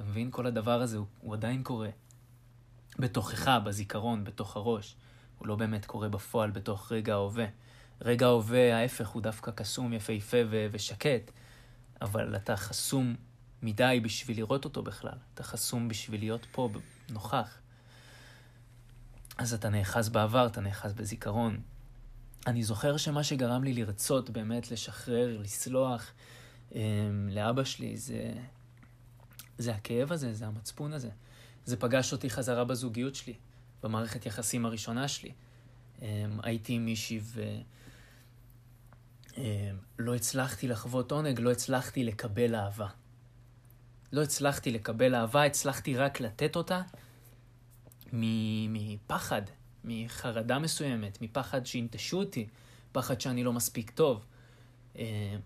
אתה 0.00 0.08
מבין? 0.08 0.30
כל 0.30 0.46
הדבר 0.46 0.82
הזה, 0.82 0.96
הוא, 0.96 1.06
הוא 1.20 1.34
עדיין 1.34 1.62
קורה. 1.62 1.88
בתוכך, 2.98 3.48
בזיכרון, 3.64 4.24
בתוך 4.24 4.56
הראש. 4.56 4.96
הוא 5.38 5.48
לא 5.48 5.56
באמת 5.56 5.86
קורה 5.86 6.08
בפועל 6.08 6.50
בתוך 6.50 6.92
רגע 6.92 7.14
ההווה. 7.14 7.46
רגע 8.00 8.26
ההווה, 8.26 8.76
ההפך, 8.76 9.08
הוא 9.08 9.22
דווקא 9.22 9.50
קסום, 9.50 9.92
יפהפה 9.92 10.36
ו- 10.50 10.66
ושקט, 10.72 11.30
אבל 12.02 12.36
אתה 12.36 12.56
חסום 12.56 13.14
מדי 13.62 14.00
בשביל 14.02 14.36
לראות 14.36 14.64
אותו 14.64 14.82
בכלל. 14.82 15.18
אתה 15.34 15.42
חסום 15.42 15.88
בשביל 15.88 16.20
להיות 16.20 16.46
פה, 16.52 16.68
נוכח. 17.10 17.58
אז 19.38 19.54
אתה 19.54 19.68
נאחז 19.68 20.08
בעבר, 20.08 20.46
אתה 20.46 20.60
נאחז 20.60 20.92
בזיכרון. 20.92 21.60
אני 22.46 22.62
זוכר 22.62 22.96
שמה 22.96 23.24
שגרם 23.24 23.64
לי 23.64 23.72
לרצות 23.74 24.30
באמת 24.30 24.70
לשחרר, 24.70 25.38
לסלוח 25.38 26.10
um, 26.70 26.74
לאבא 27.30 27.64
שלי, 27.64 27.96
זה, 27.96 28.32
זה 29.60 29.74
הכאב 29.74 30.12
הזה, 30.12 30.34
זה 30.34 30.46
המצפון 30.46 30.92
הזה. 30.92 31.10
זה 31.64 31.76
פגש 31.76 32.12
אותי 32.12 32.30
חזרה 32.30 32.64
בזוגיות 32.64 33.14
שלי, 33.14 33.34
במערכת 33.82 34.26
יחסים 34.26 34.66
הראשונה 34.66 35.08
שלי. 35.08 35.32
Um, 35.98 36.02
הייתי 36.42 36.72
עם 36.72 36.84
מישהי 36.84 37.20
ולא 39.98 40.14
הצלחתי 40.14 40.68
לחוות 40.68 41.12
עונג, 41.12 41.40
לא 41.40 41.50
הצלחתי 41.50 42.04
לקבל 42.04 42.54
אהבה. 42.54 42.88
לא 44.12 44.22
הצלחתי 44.22 44.70
לקבל 44.70 45.14
אהבה, 45.14 45.44
הצלחתי 45.44 45.96
רק 45.96 46.20
לתת 46.20 46.56
אותה 46.56 46.82
מפחד, 48.12 49.42
מחרדה 49.84 50.58
מסוימת, 50.58 51.22
מפחד 51.22 51.66
שינטשו 51.66 52.18
אותי, 52.18 52.46
פחד 52.92 53.20
שאני 53.20 53.44
לא 53.44 53.52
מספיק 53.52 53.90
טוב, 53.90 54.24
אה, 54.98 55.36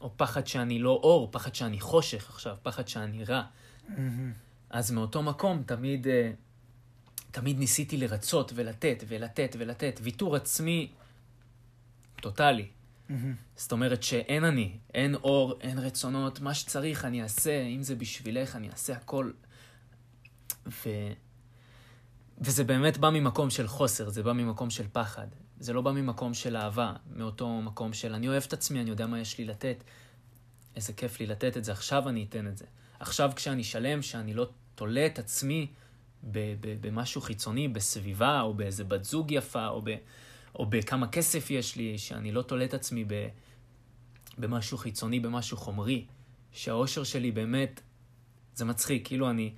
או 0.00 0.10
פחד 0.16 0.46
שאני 0.46 0.78
לא 0.78 0.90
אור, 0.90 1.28
פחד 1.30 1.54
שאני 1.54 1.80
חושך 1.80 2.30
עכשיו, 2.30 2.56
פחד 2.62 2.88
שאני 2.88 3.24
רע. 3.24 3.42
אז 4.70 4.90
מאותו 4.90 5.22
מקום 5.22 5.62
תמיד, 5.66 6.06
אה, 6.06 6.30
תמיד 7.30 7.58
ניסיתי 7.58 7.96
לרצות 7.96 8.52
ולתת 8.54 9.04
ולתת 9.08 9.56
ולתת. 9.58 10.00
ויתור 10.02 10.36
עצמי 10.36 10.90
טוטאלי. 12.20 12.66
זאת 13.56 13.72
אומרת 13.72 14.02
שאין 14.02 14.44
אני, 14.44 14.76
אין 14.94 15.14
אור, 15.14 15.54
אין 15.60 15.78
רצונות, 15.78 16.40
מה 16.40 16.54
שצריך 16.54 17.04
אני 17.04 17.22
אעשה, 17.22 17.62
אם 17.62 17.82
זה 17.82 17.94
בשבילך, 17.94 18.56
אני 18.56 18.70
אעשה 18.70 18.92
הכל. 18.92 19.30
ו... 20.66 20.88
וזה 22.40 22.64
באמת 22.64 22.98
בא 22.98 23.10
ממקום 23.10 23.50
של 23.50 23.66
חוסר, 23.66 24.08
זה 24.08 24.22
בא 24.22 24.32
ממקום 24.32 24.70
של 24.70 24.86
פחד. 24.92 25.26
זה 25.60 25.72
לא 25.72 25.82
בא 25.82 25.92
ממקום 25.92 26.34
של 26.34 26.56
אהבה, 26.56 26.92
מאותו 27.16 27.60
מקום 27.62 27.92
של 27.92 28.14
אני 28.14 28.28
אוהב 28.28 28.42
את 28.46 28.52
עצמי, 28.52 28.80
אני 28.80 28.90
יודע 28.90 29.06
מה 29.06 29.20
יש 29.20 29.38
לי 29.38 29.44
לתת. 29.44 29.84
איזה 30.76 30.92
כיף 30.92 31.20
לי 31.20 31.26
לתת 31.26 31.56
את 31.56 31.64
זה, 31.64 31.72
עכשיו 31.72 32.08
אני 32.08 32.26
אתן 32.28 32.46
את 32.46 32.58
זה. 32.58 32.64
עכשיו 33.00 33.30
כשאני 33.36 33.64
שלם, 33.64 34.02
שאני 34.02 34.34
לא 34.34 34.48
תולה 34.74 35.06
את 35.06 35.18
עצמי 35.18 35.66
במשהו 36.22 37.20
חיצוני, 37.20 37.68
בסביבה, 37.68 38.40
או 38.40 38.54
באיזה 38.54 38.84
בת 38.84 39.04
זוג 39.04 39.32
יפה, 39.32 39.68
או, 39.68 39.82
ב- 39.84 39.96
או 40.54 40.66
בכמה 40.66 41.08
כסף 41.08 41.50
יש 41.50 41.76
לי, 41.76 41.98
שאני 41.98 42.32
לא 42.32 42.42
תולה 42.42 42.64
את 42.64 42.74
עצמי 42.74 43.04
ב- 43.04 43.28
במשהו 44.38 44.78
חיצוני, 44.78 45.20
במשהו 45.20 45.56
חומרי. 45.56 46.06
שהאושר 46.52 47.04
שלי 47.04 47.32
באמת, 47.32 47.80
זה 48.54 48.64
מצחיק, 48.64 49.06
כאילו 49.06 49.30
אני 49.30 49.54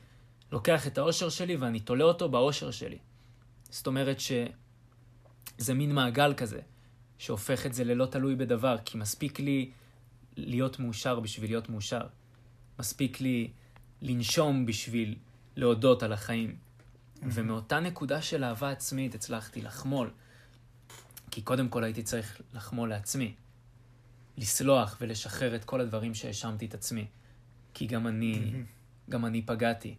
לוקח 0.52 0.86
את 0.86 0.98
האושר 0.98 1.28
שלי 1.28 1.56
ואני 1.56 1.80
תולה 1.80 2.04
אותו 2.04 2.28
באושר 2.28 2.70
שלי. 2.70 2.98
זאת 3.70 3.86
אומרת 3.86 4.20
שזה 5.60 5.74
מין 5.74 5.94
מעגל 5.94 6.34
כזה, 6.34 6.60
שהופך 7.18 7.66
את 7.66 7.74
זה 7.74 7.84
ללא 7.84 8.06
תלוי 8.06 8.36
בדבר, 8.36 8.76
כי 8.84 8.98
מספיק 8.98 9.40
לי 9.40 9.70
להיות 10.36 10.78
מאושר 10.78 11.20
בשביל 11.20 11.50
להיות 11.50 11.68
מאושר. 11.68 12.06
מספיק 12.78 13.20
לי 13.20 13.50
לנשום 14.02 14.66
בשביל 14.66 15.16
להודות 15.56 16.02
על 16.02 16.12
החיים. 16.12 16.56
ומאותה 17.22 17.80
נקודה 17.80 18.22
של 18.22 18.44
אהבה 18.44 18.70
עצמית 18.70 19.14
הצלחתי 19.14 19.62
לחמול. 19.62 20.10
כי 21.30 21.42
קודם 21.42 21.68
כל 21.68 21.84
הייתי 21.84 22.02
צריך 22.02 22.40
לחמול 22.54 22.88
לעצמי. 22.88 23.34
לסלוח 24.38 24.96
ולשחרר 25.00 25.56
את 25.56 25.64
כל 25.64 25.80
הדברים 25.80 26.14
שהאשמתי 26.14 26.66
את 26.66 26.74
עצמי. 26.74 27.06
כי 27.74 27.86
גם 27.86 28.06
אני, 28.06 28.52
גם 29.10 29.26
אני 29.26 29.42
פגעתי. 29.42 29.94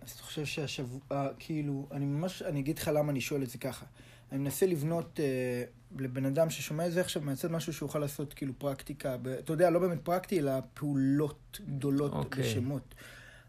אז 0.00 0.10
אתה 0.10 0.22
חושב 0.22 0.44
שהשבוע, 0.44 1.28
כאילו, 1.38 1.88
אני 1.92 2.06
ממש, 2.06 2.42
אני 2.42 2.60
אגיד 2.60 2.78
לך 2.78 2.90
למה 2.94 3.12
אני 3.12 3.20
שואל 3.20 3.42
את 3.42 3.50
זה 3.50 3.58
ככה. 3.58 3.86
אני 4.32 4.38
מנסה 4.38 4.66
לבנות 4.66 5.20
אה, 5.20 5.64
לבן 5.98 6.24
אדם 6.24 6.50
ששומע 6.50 6.86
את 6.86 6.92
זה 6.92 7.00
עכשיו, 7.00 7.22
מהצד 7.22 7.50
משהו 7.50 7.72
שהוא 7.72 7.86
יוכל 7.86 7.98
לעשות 7.98 8.34
כאילו 8.34 8.52
פרקטיקה, 8.58 9.16
ב, 9.16 9.28
אתה 9.28 9.52
יודע, 9.52 9.70
לא 9.70 9.78
באמת 9.78 9.98
פרקטי, 10.02 10.38
אלא 10.38 10.52
פעולות 10.74 11.60
גדולות 11.66 12.12
אוקיי. 12.12 12.42
בשמות. 12.42 12.94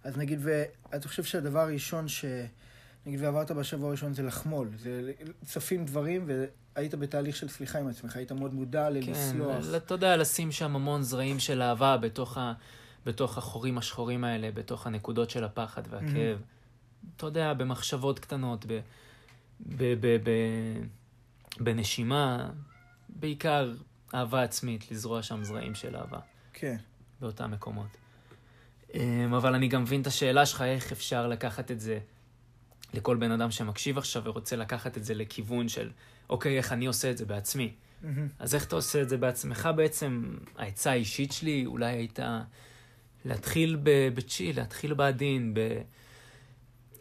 אז 0.03 0.17
נגיד, 0.17 0.39
ואתה 0.41 1.07
חושב 1.07 1.23
שהדבר 1.23 1.59
הראשון 1.59 2.07
ש... 2.07 2.25
נגיד, 3.05 3.21
ועברת 3.21 3.51
בשבוע 3.51 3.87
הראשון 3.87 4.13
זה 4.13 4.23
לחמול. 4.23 4.69
זה 4.77 5.11
צפים 5.45 5.85
דברים, 5.85 6.29
והיית 6.75 6.95
בתהליך 6.95 7.35
של 7.35 7.49
סליחה 7.49 7.79
עם 7.79 7.87
עצמך, 7.87 8.15
היית 8.15 8.31
מאוד 8.31 8.53
מודע 8.53 8.89
ללסלוח. 8.89 9.65
כן, 9.65 9.75
אתה 9.75 9.93
יודע, 9.93 10.17
לשים 10.17 10.51
שם 10.51 10.75
המון 10.75 11.03
זרעים 11.03 11.39
של 11.39 11.61
אהבה 11.61 11.97
בתוך, 11.97 12.37
ה, 12.37 12.53
בתוך 13.05 13.37
החורים 13.37 13.77
השחורים 13.77 14.23
האלה, 14.23 14.51
בתוך 14.51 14.87
הנקודות 14.87 15.29
של 15.29 15.43
הפחד 15.43 15.81
והכאב. 15.89 16.41
אתה 17.17 17.25
יודע, 17.25 17.53
במחשבות 17.53 18.19
קטנות, 18.19 18.65
ב, 18.65 18.79
ב, 19.59 19.93
ב, 19.99 20.17
ב, 20.23 20.29
בנשימה, 21.59 22.49
בעיקר 23.09 23.73
אהבה 24.13 24.43
עצמית, 24.43 24.91
לזרוע 24.91 25.23
שם 25.23 25.43
זרעים 25.43 25.75
של 25.75 25.95
אהבה 25.95 26.19
כן. 26.53 26.75
באותם 27.21 27.51
מקומות. 27.51 27.97
אמ, 28.93 29.33
אבל 29.33 29.55
אני 29.55 29.67
גם 29.67 29.81
מבין 29.81 30.01
את 30.01 30.07
השאלה 30.07 30.45
שלך, 30.45 30.61
איך 30.61 30.91
אפשר 30.91 31.27
לקחת 31.27 31.71
את 31.71 31.79
זה 31.79 31.99
לכל 32.93 33.17
בן 33.17 33.31
אדם 33.31 33.51
שמקשיב 33.51 33.97
עכשיו 33.97 34.23
ורוצה 34.25 34.55
לקחת 34.55 34.97
את 34.97 35.03
זה 35.03 35.13
לכיוון 35.13 35.69
של, 35.69 35.89
אוקיי, 36.29 36.57
איך 36.57 36.71
אני 36.71 36.85
עושה 36.85 37.11
את 37.11 37.17
זה 37.17 37.25
בעצמי. 37.25 37.73
מהמם. 38.01 38.27
אז 38.39 38.55
איך 38.55 38.65
אתה 38.65 38.75
עושה 38.75 39.01
את 39.01 39.09
זה 39.09 39.17
בעצמך 39.17 39.69
בעצם? 39.75 40.35
העצה 40.57 40.91
האישית 40.91 41.31
שלי 41.31 41.65
אולי 41.65 41.91
הייתה 41.91 42.41
להתחיל 43.25 43.77
ב- 43.83 44.09
בצ'יל, 44.13 44.55
להתחיל 44.55 44.93
בעדין, 44.93 45.53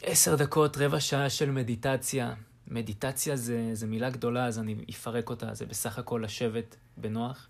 בעשר 0.03 0.37
דקות, 0.37 0.77
רבע 0.77 1.00
שעה 1.00 1.31
של 1.31 1.50
מדיטציה. 1.50 2.35
מדיטציה 2.69 3.37
זה, 3.37 3.71
זה 3.73 3.87
מילה 3.87 4.11
גדולה, 4.11 4.47
אז 4.47 4.59
אני 4.59 4.77
אפרק 4.91 5.31
אותה. 5.31 5.55
זה 5.55 5.67
בסך 5.67 5.99
הכל 5.99 6.21
לשבת 6.25 6.77
בנוח 6.97 7.49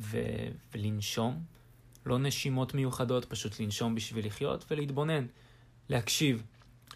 ו- 0.00 0.48
ולנשום. 0.74 1.42
לא 2.06 2.18
נשימות 2.18 2.74
מיוחדות, 2.74 3.24
פשוט 3.24 3.60
לנשום 3.60 3.94
בשביל 3.94 4.26
לחיות 4.26 4.64
ולהתבונן. 4.70 5.26
להקשיב. 5.88 6.42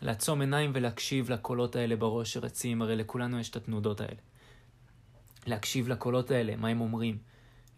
לעצום 0.02 0.40
עיניים 0.40 0.70
ולהקשיב 0.74 1.30
לקולות 1.30 1.76
האלה 1.76 1.96
בראש 1.96 2.32
שרצים, 2.32 2.82
הרי 2.82 2.96
לכולנו 2.96 3.40
יש 3.40 3.50
את 3.50 3.56
התנודות 3.56 4.00
האלה. 4.00 4.20
להקשיב 5.46 5.88
לקולות 5.88 6.30
האלה, 6.30 6.56
מה 6.56 6.68
הם 6.68 6.80
אומרים. 6.80 7.18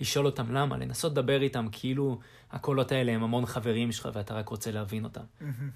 לשאול 0.01 0.27
אותם 0.27 0.53
למה, 0.53 0.77
לנסות 0.77 1.13
לדבר 1.13 1.43
איתם 1.43 1.67
כאילו 1.73 2.21
הקולות 2.51 2.93
האלה 2.93 3.13
הם 3.13 3.23
המון 3.23 3.47
חברים 3.47 3.93
שלך 3.93 4.09
ואתה 4.13 4.35
רק 4.35 4.49
רוצה 4.49 4.71
להבין 4.71 5.05
אותם. 5.05 5.25
מהמם. 5.41 5.71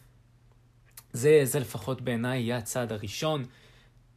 זה, 1.13 1.41
זה 1.45 1.61
לפחות 1.61 2.01
בעיניי 2.01 2.41
יהיה 2.41 2.57
הצעד 2.57 2.93
הראשון 2.93 3.45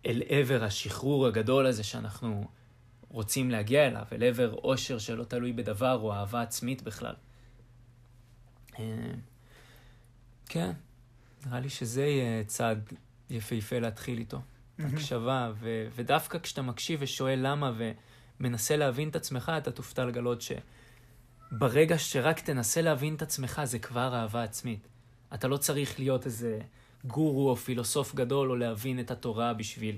אל 0.05 0.21
עבר 0.29 0.63
השחרור 0.63 1.27
הגדול 1.27 1.65
הזה 1.65 1.83
שאנחנו 1.83 2.47
רוצים 3.09 3.51
להגיע 3.51 3.87
אליו, 3.87 4.05
אל 4.11 4.23
עבר 4.23 4.53
אושר 4.53 4.97
שלא 4.97 5.23
תלוי 5.23 5.53
בדבר 5.53 5.99
או 6.01 6.13
אהבה 6.13 6.41
עצמית 6.41 6.81
בכלל. 6.81 7.15
אה, 8.79 8.83
כן, 10.45 10.71
נראה 11.45 11.59
לי 11.59 11.69
שזה 11.69 12.05
יהיה 12.05 12.43
צעד 12.43 12.93
יפהפה 13.29 13.79
להתחיל 13.79 14.17
איתו. 14.17 14.41
מהמם. 14.77 14.93
הקשבה, 14.93 15.51
ו- 15.59 15.87
ודווקא 15.95 16.39
כשאתה 16.39 16.61
מקשיב 16.61 16.99
ושואל 17.03 17.39
למה 17.43 17.71
ומנסה 18.39 18.77
להבין 18.77 19.09
את 19.09 19.15
עצמך, 19.15 19.51
אתה 19.57 19.71
תופתע 19.71 20.05
לגלות 20.05 20.41
שברגע 20.41 21.97
שרק 21.97 22.39
תנסה 22.39 22.81
להבין 22.81 23.15
את 23.15 23.21
עצמך, 23.21 23.61
זה 23.63 23.79
כבר 23.79 24.15
אהבה 24.15 24.43
עצמית. 24.43 24.87
אתה 25.33 25.47
לא 25.47 25.57
צריך 25.57 25.99
להיות 25.99 26.25
איזה 26.25 26.59
גורו 27.05 27.49
או 27.49 27.55
פילוסוף 27.55 28.15
גדול 28.15 28.49
או 28.49 28.55
להבין 28.55 28.99
את 28.99 29.11
התורה 29.11 29.53
בשביל 29.53 29.97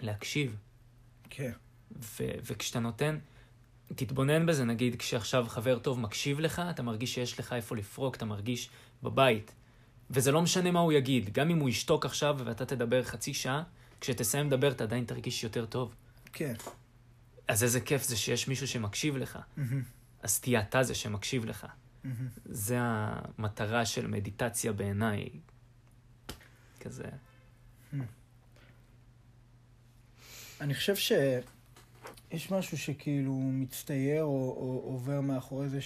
להקשיב. 0.00 0.56
כן. 1.30 1.52
ו- 1.96 2.38
וכשאתה 2.44 2.80
נותן, 2.80 3.18
תתבונן 3.94 4.46
בזה, 4.46 4.64
נגיד 4.64 4.96
כשעכשיו 4.96 5.46
חבר 5.48 5.78
טוב 5.78 6.00
מקשיב 6.00 6.40
לך, 6.40 6.62
אתה 6.70 6.82
מרגיש 6.82 7.14
שיש 7.14 7.38
לך 7.40 7.52
איפה 7.52 7.76
לפרוק, 7.76 8.16
אתה 8.16 8.24
מרגיש 8.24 8.70
בבית. 9.02 9.52
וזה 10.10 10.32
לא 10.32 10.42
משנה 10.42 10.70
מה 10.70 10.80
הוא 10.80 10.92
יגיד, 10.92 11.32
גם 11.32 11.50
אם 11.50 11.58
הוא 11.58 11.68
ישתוק 11.68 12.06
עכשיו 12.06 12.38
ואתה 12.44 12.66
תדבר 12.66 13.02
חצי 13.02 13.34
שעה, 13.34 13.62
כשתסיים 14.00 14.46
לדבר 14.46 14.70
אתה 14.70 14.84
עדיין 14.84 15.04
תרגיש 15.04 15.44
יותר 15.44 15.66
טוב. 15.66 15.94
כן. 16.32 16.54
אז 17.50 17.64
איזה 17.64 17.80
כיף 17.80 18.02
זה 18.02 18.16
שיש 18.16 18.48
מישהו 18.48 18.68
שמקשיב 18.68 19.16
לך. 19.16 19.38
מהמם. 19.56 19.82
אז 20.22 20.40
תהיה 20.40 20.60
אתה 20.60 20.82
זה 20.82 20.94
שמקשיב 20.94 21.44
לך. 21.44 21.66
מהמם. 22.04 22.28
זה 22.44 22.76
המטרה 22.80 23.86
של 23.86 24.06
מדיטציה 24.06 24.72
בעיניי. 24.72 25.28
כזה. 26.80 27.04
אני 30.60 30.74
חושב 30.74 30.96
שיש 30.96 32.50
משהו 32.50 32.78
שכאילו 32.78 33.34
מצטייר 33.34 34.22
או, 34.22 34.28
או 34.28 34.82
עובר 34.84 35.20
מאחורי 35.20 35.68
זה 35.68 35.78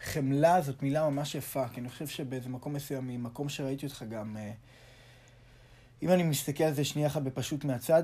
שחמלה 0.00 0.60
זאת 0.62 0.82
מילה 0.82 1.10
ממש 1.10 1.34
יפה, 1.34 1.68
כי 1.68 1.80
אני 1.80 1.88
חושב 1.88 2.06
שבאיזה 2.06 2.48
מקום 2.48 2.72
מסוים, 2.72 3.08
ממקום 3.08 3.48
שראיתי 3.48 3.86
אותך 3.86 4.04
גם, 4.10 4.36
אה, 4.36 4.52
אם 6.02 6.10
אני 6.10 6.22
מסתכל 6.22 6.64
על 6.64 6.74
זה 6.74 6.84
שנייה 6.84 7.08
אחת 7.08 7.22
בפשוט 7.22 7.64
מהצד, 7.64 8.02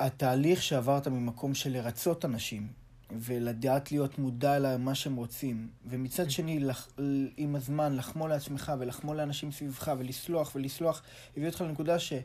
התהליך 0.00 0.62
שעברת 0.62 1.08
ממקום 1.08 1.54
של 1.54 1.72
לרצות 1.72 2.24
אנשים, 2.24 2.72
ולדעת 3.12 3.92
להיות 3.92 4.18
מודע 4.18 4.58
למה 4.58 4.94
שהם 4.94 5.16
רוצים, 5.16 5.68
ומצד 5.86 6.30
שני, 6.30 6.60
לח, 6.60 6.88
עם 7.36 7.56
הזמן, 7.56 7.96
לחמול 7.96 8.30
לעצמך 8.30 8.72
ולחמול 8.78 9.16
לאנשים 9.16 9.52
סביבך 9.52 9.92
ולסלוח 9.98 10.52
ולסלוח, 10.54 11.02
הביא 11.36 11.46
אותך 11.46 11.60
לנקודה 11.60 11.98
שה... 11.98 12.20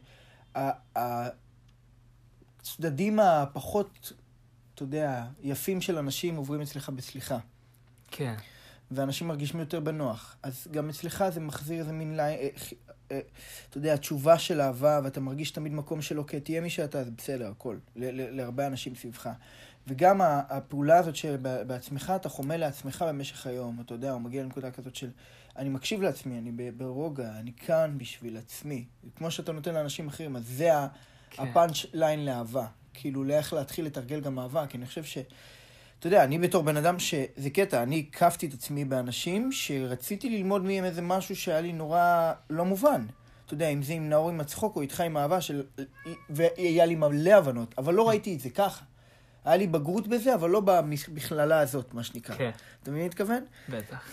ה- 0.55 1.29
הצדדים 2.61 3.19
הפחות, 3.19 4.13
אתה 4.75 4.83
יודע, 4.83 5.25
יפים 5.41 5.81
של 5.81 5.97
אנשים 5.97 6.35
עוברים 6.35 6.61
אצלך 6.61 6.89
בסליחה. 6.89 7.37
כן. 8.11 8.35
ואנשים 8.91 9.27
מרגישים 9.27 9.59
יותר 9.59 9.79
בנוח. 9.79 10.35
אז 10.43 10.67
גם 10.71 10.89
אצלך 10.89 11.23
זה 11.29 11.39
מחזיר 11.39 11.79
איזה 11.79 11.91
מין, 11.91 12.17
לי, 12.17 12.21
אה, 12.21 12.47
אתה 13.07 13.77
יודע, 13.77 13.97
תשובה 13.97 14.39
של 14.39 14.61
אהבה, 14.61 14.99
ואתה 15.03 15.19
מרגיש 15.19 15.51
תמיד 15.51 15.73
מקום 15.73 16.01
של 16.01 16.19
אוקיי, 16.19 16.39
תהיה 16.39 16.61
מי 16.61 16.69
שאתה, 16.69 17.03
זה 17.03 17.11
בסדר, 17.17 17.47
הכל. 17.47 17.77
להרבה 17.95 18.67
אנשים 18.67 18.95
סביבך. 18.95 19.29
וגם 19.87 20.21
הפעולה 20.21 20.97
הזאת 20.97 21.15
שבעצמך, 21.15 22.13
אתה 22.15 22.29
חומל 22.29 22.57
לעצמך 22.57 23.05
במשך 23.07 23.47
היום, 23.47 23.81
אתה 23.85 23.93
יודע, 23.93 24.11
הוא 24.11 24.21
מגיע 24.21 24.43
לנקודה 24.43 24.71
כזאת 24.71 24.95
של, 24.95 25.09
אני 25.57 25.69
מקשיב 25.69 26.01
לעצמי, 26.01 26.37
אני 26.37 26.71
ברוגע, 26.71 27.31
אני 27.39 27.51
כאן 27.53 27.95
בשביל 27.97 28.37
עצמי. 28.37 28.85
כמו 29.15 29.31
שאתה 29.31 29.51
נותן 29.51 29.73
לאנשים 29.73 30.07
אחרים, 30.07 30.35
אז 30.35 30.43
זה. 30.47 30.71
כן. 31.29 31.43
הפאנץ' 31.43 31.85
ליין 31.93 32.25
לאהבה. 32.25 32.67
כאילו, 32.93 33.23
לאיך 33.23 33.53
להתחיל 33.53 33.85
לתרגל 33.85 34.21
גם 34.21 34.39
אהבה, 34.39 34.67
כי 34.67 34.77
אני 34.77 34.85
חושב 34.85 35.03
ש... 35.03 35.17
אתה 35.99 36.07
יודע, 36.07 36.23
אני 36.23 36.39
בתור 36.39 36.63
בן 36.63 36.77
אדם 36.77 36.99
ש... 36.99 37.13
זה 37.35 37.49
קטע, 37.49 37.83
אני 37.83 38.05
הקפתי 38.07 38.45
את 38.45 38.53
עצמי 38.53 38.85
באנשים 38.85 39.51
שרציתי 39.51 40.29
ללמוד 40.29 40.63
מהם 40.63 40.83
איזה 40.83 41.01
משהו 41.01 41.35
שהיה 41.35 41.61
לי 41.61 41.73
נורא 41.73 42.33
לא 42.49 42.65
מובן. 42.65 43.05
אתה 43.45 43.53
יודע, 43.53 43.67
אם 43.69 43.83
זה 43.83 43.93
עם 43.93 44.09
נאור 44.09 44.29
עם 44.29 44.39
הצחוק 44.39 44.75
או 44.75 44.81
איתך 44.81 45.01
עם 45.01 45.17
אהבה, 45.17 45.41
של... 45.41 45.63
והיה 46.29 46.85
לי 46.85 46.95
מלא 46.95 47.33
הבנות, 47.33 47.75
אבל 47.77 47.93
לא 47.93 48.09
ראיתי 48.09 48.35
את 48.35 48.39
זה 48.39 48.49
ככה. 48.49 48.85
היה 49.45 49.57
לי 49.57 49.67
בגרות 49.67 50.07
בזה, 50.07 50.35
אבל 50.35 50.49
לא 50.49 50.59
במכללה 50.59 51.59
הזאת, 51.59 51.93
מה 51.93 52.03
שנקרא. 52.03 52.35
כן, 52.35 52.49
אתה 52.83 52.91
מבין 52.91 52.93
מה 52.93 52.99
אני 52.99 53.07
מתכוון? 53.07 53.43
בטח. 53.69 54.09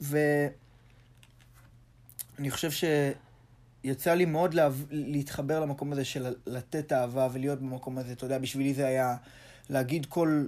ואני 0.00 0.50
חושב 2.50 2.70
שיצא 3.82 4.14
לי 4.14 4.24
מאוד 4.24 4.54
לה... 4.54 4.68
להתחבר 4.90 5.60
למקום 5.60 5.92
הזה 5.92 6.04
של 6.04 6.34
לתת 6.46 6.92
אהבה 6.92 7.28
ולהיות 7.32 7.60
במקום 7.60 7.98
הזה. 7.98 8.12
אתה 8.12 8.24
יודע, 8.24 8.38
בשבילי 8.38 8.74
זה 8.74 8.86
היה 8.86 9.16
להגיד 9.70 10.06
כל... 10.06 10.46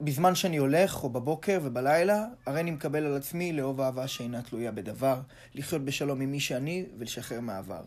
בזמן 0.00 0.34
שאני 0.34 0.56
הולך, 0.56 1.04
או 1.04 1.08
בבוקר 1.10 1.60
ובלילה, 1.62 2.26
הרי 2.46 2.60
אני 2.60 2.70
מקבל 2.70 3.04
על 3.04 3.16
עצמי 3.16 3.52
לאהוב 3.52 3.80
אהבה 3.80 4.08
שאינה 4.08 4.42
תלויה 4.42 4.72
בדבר, 4.72 5.20
לחיות 5.54 5.84
בשלום 5.84 6.20
עם 6.20 6.30
מי 6.30 6.40
שאני 6.40 6.86
ולשחרר 6.98 7.40
מהעבר. 7.40 7.82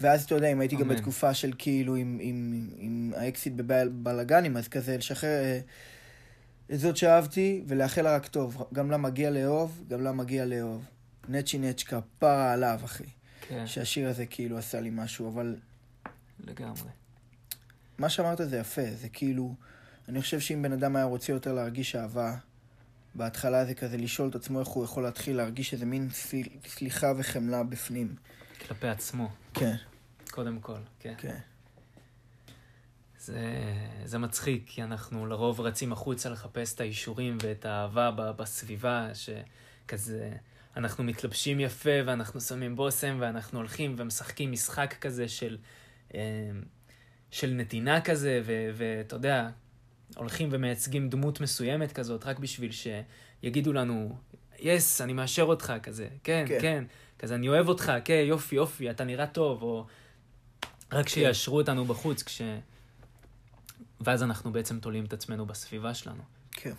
ואז 0.00 0.24
אתה 0.24 0.34
יודע, 0.34 0.52
אם 0.52 0.60
הייתי 0.60 0.76
גם 0.76 0.82
אמן. 0.82 0.96
בתקופה 0.96 1.34
של 1.34 1.52
כאילו 1.58 1.96
עם, 1.96 2.18
עם, 2.20 2.68
עם 2.76 3.12
האקסיט 3.16 3.52
בבלאגנים, 3.56 4.56
אז 4.56 4.68
כזה 4.68 4.96
לשחרר 4.96 5.30
אה, 5.30 5.60
את 6.72 6.80
זאת 6.80 6.96
שאהבתי 6.96 7.62
ולאחל 7.66 8.02
לה 8.02 8.14
רק 8.14 8.26
טוב. 8.26 8.64
גם 8.72 8.90
לה 8.90 8.96
מגיע 8.96 9.30
לאהוב, 9.30 9.84
גם 9.88 10.02
לה 10.02 10.12
מגיע 10.12 10.44
לאהוב. 10.44 10.84
נצ'י 11.28 11.58
נצ'קה, 11.58 12.00
פרה 12.18 12.52
עליו, 12.52 12.80
אחי. 12.84 13.04
כן, 13.48 13.66
שהשיר 13.66 14.08
הזה 14.08 14.26
כאילו 14.26 14.58
עשה 14.58 14.80
לי 14.80 14.90
משהו, 14.92 15.28
אבל 15.28 15.56
לגמרי. 16.46 16.88
מה 17.98 18.08
שאמרת 18.08 18.40
זה 18.48 18.58
יפה, 18.58 18.82
זה 19.00 19.08
כאילו, 19.08 19.54
אני 20.10 20.22
חושב 20.22 20.40
שאם 20.40 20.62
בן 20.62 20.72
אדם 20.72 20.96
היה 20.96 21.04
רוצה 21.04 21.32
יותר 21.32 21.52
להרגיש 21.52 21.96
אהבה, 21.96 22.36
בהתחלה 23.14 23.64
זה 23.64 23.74
כזה 23.74 23.96
לשאול 23.96 24.28
את 24.28 24.34
עצמו 24.34 24.60
איך 24.60 24.68
הוא 24.68 24.84
יכול 24.84 25.02
להתחיל 25.02 25.36
להרגיש 25.36 25.72
איזה 25.72 25.86
מין 25.86 26.08
סל- 26.10 26.48
סליחה 26.66 27.12
וחמלה 27.16 27.62
בפנים. 27.62 28.14
כלפי 28.68 28.88
עצמו, 28.88 29.30
כן, 29.54 29.74
קודם 30.30 30.60
כל, 30.60 30.78
כן. 31.00 31.14
כן. 31.18 31.38
זה, 33.18 33.38
זה 34.04 34.18
מצחיק, 34.18 34.62
כי 34.66 34.82
אנחנו 34.82 35.26
לרוב 35.26 35.60
רצים 35.60 35.92
החוצה 35.92 36.28
לחפש 36.28 36.74
את 36.74 36.80
האישורים 36.80 37.38
ואת 37.42 37.64
האהבה 37.64 38.10
בסביבה, 38.32 39.08
שכזה, 39.14 40.32
אנחנו 40.76 41.04
מתלבשים 41.04 41.60
יפה 41.60 41.90
ואנחנו 42.06 42.40
שמים 42.40 42.76
בושם 42.76 43.16
ואנחנו 43.20 43.58
הולכים 43.58 43.94
ומשחקים 43.98 44.52
משחק 44.52 44.94
כזה 45.00 45.28
של, 45.28 45.58
אה, 46.14 46.20
של 47.30 47.50
נתינה 47.50 48.00
כזה, 48.00 48.42
ואתה 48.76 49.16
יודע, 49.16 49.48
הולכים 50.16 50.48
ומייצגים 50.52 51.08
דמות 51.08 51.40
מסוימת 51.40 51.92
כזאת, 51.92 52.26
רק 52.26 52.38
בשביל 52.38 52.70
שיגידו 52.72 53.72
לנו, 53.72 54.16
יס, 54.58 55.00
אני 55.00 55.12
מאשר 55.12 55.42
אותך, 55.42 55.72
כזה, 55.82 56.08
כן, 56.24 56.44
כן. 56.48 56.58
כן, 56.60 56.60
כן, 56.60 56.84
כזה, 57.18 57.34
אני 57.34 57.48
אוהב 57.48 57.68
אותך, 57.68 57.92
כן, 58.04 58.24
יופי, 58.26 58.56
יופי, 58.56 58.90
אתה 58.90 59.04
נראה 59.04 59.26
טוב, 59.26 59.62
או 59.62 59.86
רק 60.92 61.08
שיאשרו 61.08 61.56
אותנו 61.56 61.84
בחוץ, 61.84 62.22
כש... 62.22 62.42
ואז 64.00 64.22
אנחנו 64.22 64.52
בעצם 64.52 64.80
תולים 64.80 65.04
את 65.04 65.12
עצמנו 65.12 65.46
בסביבה 65.46 65.94
שלנו. 65.94 66.22
כן. 66.52 66.74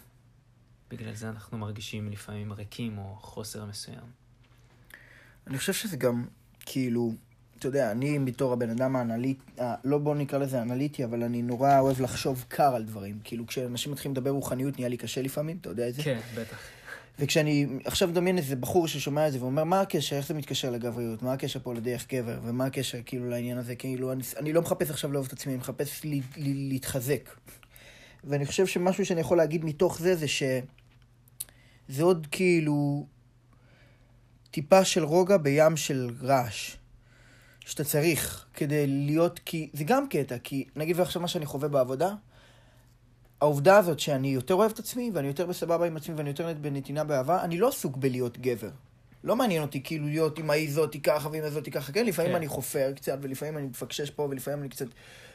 בגלל 0.90 1.14
זה 1.14 1.30
אנחנו 1.30 1.58
מרגישים 1.58 2.12
לפעמים 2.12 2.54
ריקים 2.54 2.98
או 2.98 3.16
חוסר 3.22 3.66
מסוים. 3.66 4.22
אני 5.48 5.58
חושב 5.58 5.74
שזה 5.74 5.98
גם, 5.98 6.26
כאילו, 6.60 7.14
אתה 7.62 7.70
יודע, 7.70 7.92
אני 7.92 8.20
בתור 8.20 8.54
הבן 8.54 8.70
אדם 8.70 8.96
האנליטי, 8.96 9.42
לא 9.84 9.98
בוא 9.98 10.16
נקרא 10.16 10.40
לזה 10.40 10.62
אנליטי, 10.62 11.04
אבל 11.04 11.24
אני 11.24 11.42
נורא 11.42 11.80
אוהב 11.80 12.02
לחשוב 12.02 12.46
קר 12.48 12.76
על 12.76 12.84
דברים. 12.84 13.20
כאילו, 13.24 13.48
כשאנשים 13.48 13.92
מתחילים 13.92 14.14
לדבר 14.14 14.30
רוחניות, 14.30 14.78
נהיה 14.78 14.90
לי 14.90 14.98
קשה 14.98 15.22
לפעמים, 15.22 15.58
אתה 15.62 15.70
יודע 15.70 15.90
את 15.90 15.94
זה? 15.94 16.04
כן, 16.04 16.20
בטח. 16.36 16.58
וכשאני 17.20 17.68
עכשיו 17.86 18.08
מדמיין 18.08 18.38
איזה 18.38 18.56
בחור 18.56 18.88
ששומע 18.88 19.28
את 19.28 19.34
זה 19.34 19.42
ואומר, 19.42 19.64
מה 19.64 19.82
הקשר, 19.82 20.16
איך 20.16 20.28
זה 20.28 20.34
מתקשר 20.34 20.70
לגבריות, 20.70 21.22
מה 21.22 21.34
הקשר 21.34 21.60
פה 21.64 21.74
לדרך 21.74 22.08
גבר, 22.14 22.40
ומה 22.44 22.66
הקשר 22.66 22.98
כאילו 23.06 23.30
לעניין 23.30 23.58
הזה, 23.58 23.76
כאילו, 23.76 24.12
אני, 24.12 24.24
אני 24.38 24.54
לא 24.54 24.62
מחפש 24.62 24.90
עכשיו 24.90 25.12
לאהוב 25.12 25.26
את 25.28 25.34
עצמי, 25.34 25.54
אני 25.54 25.60
מחפש 25.60 26.04
לי, 26.04 26.22
לי, 26.38 26.54
להתחזק. 26.70 27.30
ואני 28.24 28.46
חושב 28.46 28.68
שמשהו 28.68 29.06
שאני 29.06 29.22
יכול 29.22 29.38
להגיד 29.38 29.66
מתוך 29.66 30.00
זה, 30.00 30.16
זה 30.16 30.28
שזה 30.28 32.04
עוד 32.04 32.28
כאילו 32.32 33.06
טיפה 34.52 34.86
של 34.86 35.04
רוגע 35.04 35.38
בים 35.38 35.78
של 35.78 36.10
רעש. 36.22 36.81
שאתה 37.66 37.84
צריך 37.84 38.46
כדי 38.54 38.88
להיות, 38.88 39.40
כי 39.46 39.70
זה 39.74 39.84
גם 39.84 40.08
קטע, 40.08 40.38
כי 40.38 40.66
נגיד 40.76 41.00
ועכשיו 41.00 41.22
מה 41.22 41.28
שאני 41.28 41.46
חווה 41.46 41.70
בעבודה, 41.70 42.14
העובדה 43.42 43.78
הזאת 43.78 44.00
שאני 44.00 44.28
יותר 44.28 44.54
אוהב 44.54 44.72
את 44.72 44.80
עצמי, 44.80 45.12
ואני 45.14 45.28
יותר 45.28 45.46
בסבבה 45.46 45.88
עם 45.88 45.98
עצמי, 45.98 46.16
ואני 46.16 46.30
יותר 46.30 46.54
בנתינה 46.62 47.04
באהבה, 47.04 47.44
אני 47.44 47.58
לא 47.58 47.68
עסוק 47.68 47.98
בלהיות 47.98 48.38
גבר. 48.38 48.70
לא 49.24 49.36
מעניין 49.36 49.62
אותי 49.62 49.84
כאילו 49.84 50.08
להיות 50.08 50.40
עם 50.40 50.50
ההיא 50.50 50.72
זאתי 50.72 51.02
ככה 51.02 51.30
ועם 51.30 51.44
הזאתי 51.44 51.72
ככה. 51.72 51.92
כן, 51.92 52.06
לפעמים 52.06 52.32
כן. 52.32 52.36
אני 52.36 52.48
חופר 52.48 52.94
קצת, 52.96 53.18
ולפעמים 53.22 53.58
אני 53.58 53.68
מפקשש 53.68 54.10
פה, 54.10 54.28
ולפעמים 54.30 54.60
אני 54.60 54.70
קצת 54.70 54.86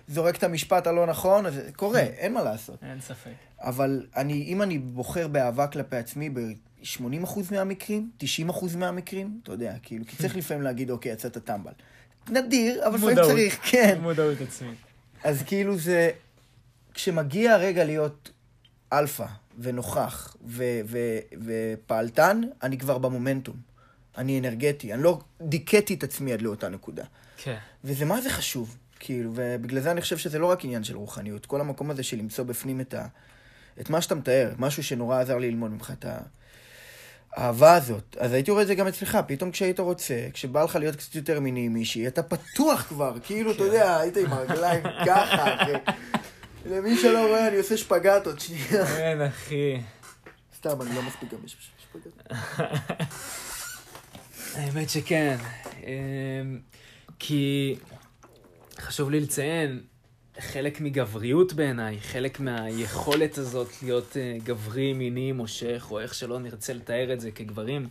זורק 0.08 0.36
את 0.36 0.42
המשפט 0.42 0.86
הלא 0.86 1.06
נכון, 1.06 1.46
אז 1.46 1.54
זה 1.54 1.70
קורה, 1.76 2.00
אין 2.00 2.32
מה 2.32 2.42
לעשות. 2.42 2.82
אין 2.82 3.00
ספק. 3.00 3.30
אבל 3.60 4.06
אני, 4.16 4.42
אם 4.42 4.62
אני 4.62 4.78
בוחר 4.78 5.28
באהבה 5.28 5.66
כלפי 5.66 5.96
עצמי 5.96 6.30
ב-80% 6.30 7.38
מהמקרים, 7.50 8.10
90% 8.48 8.76
מהמקרים, 8.76 9.40
אתה 9.42 9.52
יודע, 9.52 9.74
כאילו, 9.82 10.04
כי 10.06 10.16
צריך 10.16 10.36
לפעמים 10.40 10.62
להגיד, 10.62 10.90
אוקיי, 10.90 11.12
יצאת 11.12 11.38
טמבל. 11.38 11.72
נדיר, 12.30 12.86
אבל 12.86 12.96
לפעמים. 12.96 13.16
צריך, 13.16 13.58
כן. 13.62 13.98
מודעות 14.02 14.40
עצמית. 14.40 14.78
אז 15.24 15.42
כאילו 15.46 15.78
זה, 15.78 16.10
כשמגיע 16.94 17.52
הרגע 17.54 17.84
להיות 17.84 18.30
אלפא 18.92 19.26
ונוכח 19.58 20.36
ו- 20.46 20.80
ו- 20.86 21.18
ופעלתן, 21.44 22.40
אני 22.62 22.78
כבר 22.78 22.98
במומנטום. 22.98 23.56
אני 24.18 24.38
אנרגטי, 24.38 24.94
אני 24.94 25.02
לא 25.02 25.20
דיכאתי 25.42 25.94
את 25.94 26.04
עצמי 26.04 26.32
עד 26.32 26.42
לאותה 26.42 26.68
נקודה. 26.68 27.04
כן. 27.36 27.56
וזה 27.84 28.04
מה 28.04 28.20
זה 28.20 28.30
חשוב, 28.30 28.76
כאילו, 29.00 29.32
ובגלל 29.34 29.80
זה 29.80 29.90
אני 29.90 30.00
חושב 30.00 30.18
שזה 30.18 30.38
לא 30.38 30.46
רק 30.46 30.64
עניין 30.64 30.84
של 30.84 30.96
רוחניות, 30.96 31.46
כל 31.46 31.60
המקום 31.60 31.90
הזה 31.90 32.02
של 32.02 32.16
למצוא 32.16 32.44
בפנים 32.44 32.80
את, 32.80 32.94
ה, 32.94 33.06
את 33.80 33.90
מה 33.90 34.00
שאתה 34.00 34.14
מתאר, 34.14 34.52
משהו 34.58 34.82
שנורא 34.82 35.20
עזר 35.20 35.38
לי 35.38 35.50
ללמוד 35.50 35.70
ממך, 35.70 35.92
את 35.98 36.04
האהבה 37.36 37.74
הזאת. 37.74 38.16
אז 38.20 38.32
הייתי 38.32 38.50
רואה 38.50 38.62
את 38.62 38.66
זה 38.66 38.74
גם 38.74 38.86
אצלך, 38.86 39.18
פתאום 39.26 39.50
כשהיית 39.50 39.80
רוצה, 39.80 40.28
כשבא 40.32 40.62
לך 40.64 40.76
להיות 40.76 40.96
קצת 40.96 41.14
יותר 41.14 41.40
מיני 41.40 41.66
עם 41.66 41.72
מישהי, 41.72 42.06
אתה 42.06 42.22
פתוח 42.22 42.82
כבר, 42.82 43.16
כאילו, 43.22 43.52
אתה 43.52 43.62
יודע, 43.62 43.96
היית 43.98 44.16
עם 44.16 44.32
הרגליים 44.32 44.82
ככה. 45.06 45.56
למי 46.66 46.96
שלא 46.96 47.26
רואה, 47.28 47.48
אני 47.48 47.56
עושה 47.56 47.76
שפגטות, 47.76 48.40
שנייה. 48.40 48.86
כן, 48.86 49.18
אחי. 49.20 49.80
סתם, 50.56 50.82
אני 50.82 50.94
לא 50.94 51.02
מספיק 51.02 51.32
גם 51.32 51.38
בשפגטות. 51.44 52.22
האמת 54.54 54.90
שכן. 54.90 55.36
אמ, 55.82 56.58
כי 57.18 57.76
חשוב 58.80 59.10
לי 59.10 59.20
לציין, 59.20 59.80
חלק 60.40 60.80
מגבריות 60.80 61.52
בעיניי, 61.52 62.00
חלק 62.00 62.40
מהיכולת 62.40 63.38
הזאת 63.38 63.82
להיות 63.82 64.16
אה, 64.16 64.36
גברי, 64.44 64.92
מיני, 64.92 65.32
מושך, 65.32 65.86
או 65.90 66.00
איך 66.00 66.14
שלא 66.14 66.38
נרצה 66.38 66.72
לתאר 66.72 67.12
את 67.12 67.20
זה 67.20 67.30
כגברים, 67.30 67.88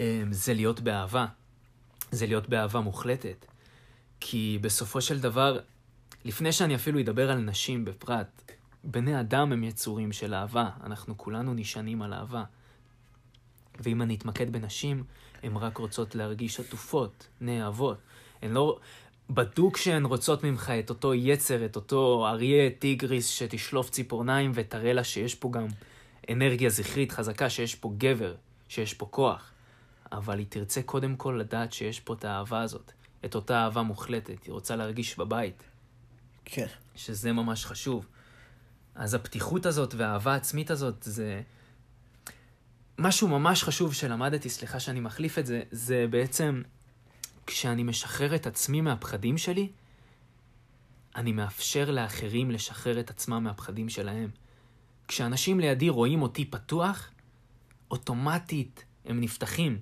אמ, 0.00 0.04
זה 0.30 0.54
להיות 0.54 0.80
באהבה. 0.80 1.26
זה 2.10 2.26
להיות 2.26 2.48
באהבה 2.48 2.80
מוחלטת. 2.80 3.46
כי 4.20 4.58
בסופו 4.60 5.00
של 5.00 5.20
דבר, 5.20 5.60
לפני 6.24 6.52
שאני 6.52 6.74
אפילו 6.74 7.00
אדבר 7.00 7.30
על 7.30 7.38
נשים 7.38 7.84
בפרט, 7.84 8.52
בני 8.84 9.20
אדם 9.20 9.52
הם 9.52 9.64
יצורים 9.64 10.12
של 10.12 10.34
אהבה, 10.34 10.70
אנחנו 10.84 11.18
כולנו 11.18 11.54
נשענים 11.54 12.02
על 12.02 12.14
אהבה. 12.14 12.44
ואם 13.80 14.02
אני 14.02 14.14
אתמקד 14.14 14.52
בנשים, 14.52 15.04
הן 15.42 15.56
רק 15.56 15.78
רוצות 15.78 16.14
להרגיש 16.14 16.60
עטופות, 16.60 17.26
נאהבות. 17.40 17.98
הן 18.42 18.50
לא... 18.50 18.78
בדוק 19.30 19.76
שהן 19.76 20.04
רוצות 20.04 20.44
ממך 20.44 20.72
את 20.78 20.90
אותו 20.90 21.14
יצר, 21.14 21.64
את 21.64 21.76
אותו 21.76 22.26
אריה 22.28 22.70
טיגריס 22.78 23.28
שתשלוף 23.28 23.90
ציפורניים 23.90 24.52
ותראה 24.54 24.92
לה 24.92 25.04
שיש 25.04 25.34
פה 25.34 25.50
גם 25.52 25.66
אנרגיה 26.30 26.70
זכרית 26.70 27.12
חזקה, 27.12 27.50
שיש 27.50 27.74
פה 27.74 27.92
גבר, 27.98 28.34
שיש 28.68 28.94
פה 28.94 29.06
כוח. 29.06 29.50
אבל 30.12 30.38
היא 30.38 30.46
תרצה 30.48 30.82
קודם 30.82 31.16
כל 31.16 31.36
לדעת 31.40 31.72
שיש 31.72 32.00
פה 32.00 32.14
את 32.14 32.24
האהבה 32.24 32.62
הזאת, 32.62 32.92
את 33.24 33.34
אותה 33.34 33.64
אהבה 33.64 33.82
מוחלטת, 33.82 34.44
היא 34.44 34.52
רוצה 34.52 34.76
להרגיש 34.76 35.18
בבית. 35.18 35.62
כן. 36.44 36.66
שזה 36.94 37.32
ממש 37.32 37.66
חשוב. 37.66 38.06
אז 38.94 39.14
הפתיחות 39.14 39.66
הזאת 39.66 39.94
והאהבה 39.94 40.32
העצמית 40.32 40.70
הזאת 40.70 41.02
זה... 41.02 41.42
משהו 42.98 43.28
ממש 43.28 43.64
חשוב 43.64 43.94
שלמדתי, 43.94 44.50
סליחה 44.50 44.80
שאני 44.80 45.00
מחליף 45.00 45.38
את 45.38 45.46
זה, 45.46 45.62
זה 45.70 46.06
בעצם 46.10 46.62
כשאני 47.46 47.82
משחרר 47.82 48.34
את 48.34 48.46
עצמי 48.46 48.80
מהפחדים 48.80 49.38
שלי, 49.38 49.68
אני 51.16 51.32
מאפשר 51.32 51.90
לאחרים 51.90 52.50
לשחרר 52.50 53.00
את 53.00 53.10
עצמם 53.10 53.44
מהפחדים 53.44 53.88
שלהם. 53.88 54.30
כשאנשים 55.08 55.60
לידי 55.60 55.88
רואים 55.88 56.22
אותי 56.22 56.44
פתוח, 56.44 57.10
אוטומטית 57.90 58.84
הם 59.04 59.20
נפתחים. 59.20 59.78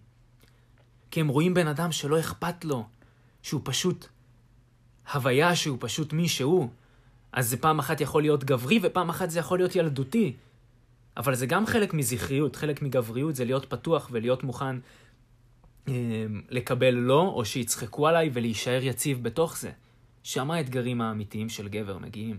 כי 1.10 1.20
הם 1.20 1.28
רואים 1.28 1.54
בן 1.54 1.66
אדם 1.66 1.92
שלא 1.92 2.20
אכפת 2.20 2.64
לו, 2.64 2.86
שהוא 3.42 3.60
פשוט 3.64 4.06
הוויה 5.12 5.56
שהוא 5.56 5.78
פשוט 5.80 6.12
מי 6.12 6.28
שהוא. 6.28 6.68
אז 7.32 7.48
זה 7.48 7.56
פעם 7.56 7.78
אחת 7.78 8.00
יכול 8.00 8.22
להיות 8.22 8.44
גברי 8.44 8.80
ופעם 8.82 9.10
אחת 9.10 9.30
זה 9.30 9.38
יכול 9.38 9.58
להיות 9.58 9.76
ילדותי. 9.76 10.36
אבל 11.16 11.34
זה 11.34 11.46
גם 11.46 11.66
חלק 11.66 11.94
מזכריות, 11.94 12.56
חלק 12.56 12.82
מגבריות 12.82 13.34
זה 13.34 13.44
להיות 13.44 13.66
פתוח 13.70 14.08
ולהיות 14.12 14.44
מוכן 14.44 14.76
לקבל 16.50 16.90
לא, 16.90 17.32
או 17.34 17.44
שיצחקו 17.44 18.08
עליי 18.08 18.30
ולהישאר 18.32 18.82
יציב 18.82 19.22
בתוך 19.22 19.58
זה. 19.58 19.70
שם 20.22 20.50
האתגרים 20.50 21.00
האמיתיים 21.00 21.48
של 21.48 21.68
גבר 21.68 21.98
מגיעים. 21.98 22.38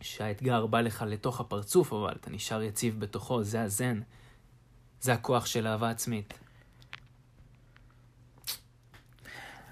שהאתגר 0.00 0.66
בא 0.66 0.80
לך 0.80 1.04
לתוך 1.08 1.40
הפרצוף, 1.40 1.92
אבל 1.92 2.14
אתה 2.20 2.30
נשאר 2.30 2.62
יציב 2.62 3.00
בתוכו, 3.00 3.42
זה 3.42 3.62
הזן. 3.62 4.00
זה 5.00 5.12
הכוח 5.12 5.46
של 5.46 5.66
אהבה 5.66 5.90
עצמית. 5.90 6.34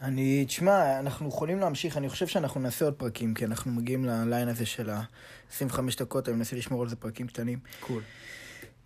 אני, 0.03 0.45
תשמע, 0.45 1.01
אנחנו 1.01 1.29
יכולים 1.29 1.59
להמשיך, 1.59 1.97
אני 1.97 2.09
חושב 2.09 2.27
שאנחנו 2.27 2.61
נעשה 2.61 2.85
עוד 2.85 2.95
פרקים, 2.95 3.35
כי 3.35 3.45
אנחנו 3.45 3.73
מגיעים 3.73 4.05
ל 4.05 4.13
line 4.13 4.49
הזה 4.49 4.67
של 4.67 4.91
ה-25 4.91 5.81
דקות, 5.99 6.29
אני 6.29 6.37
מנסה 6.37 6.57
לשמור 6.57 6.83
על 6.83 6.89
זה 6.89 6.97
פרקים 6.97 7.27
קטנים. 7.27 7.59
cool. 7.81 8.03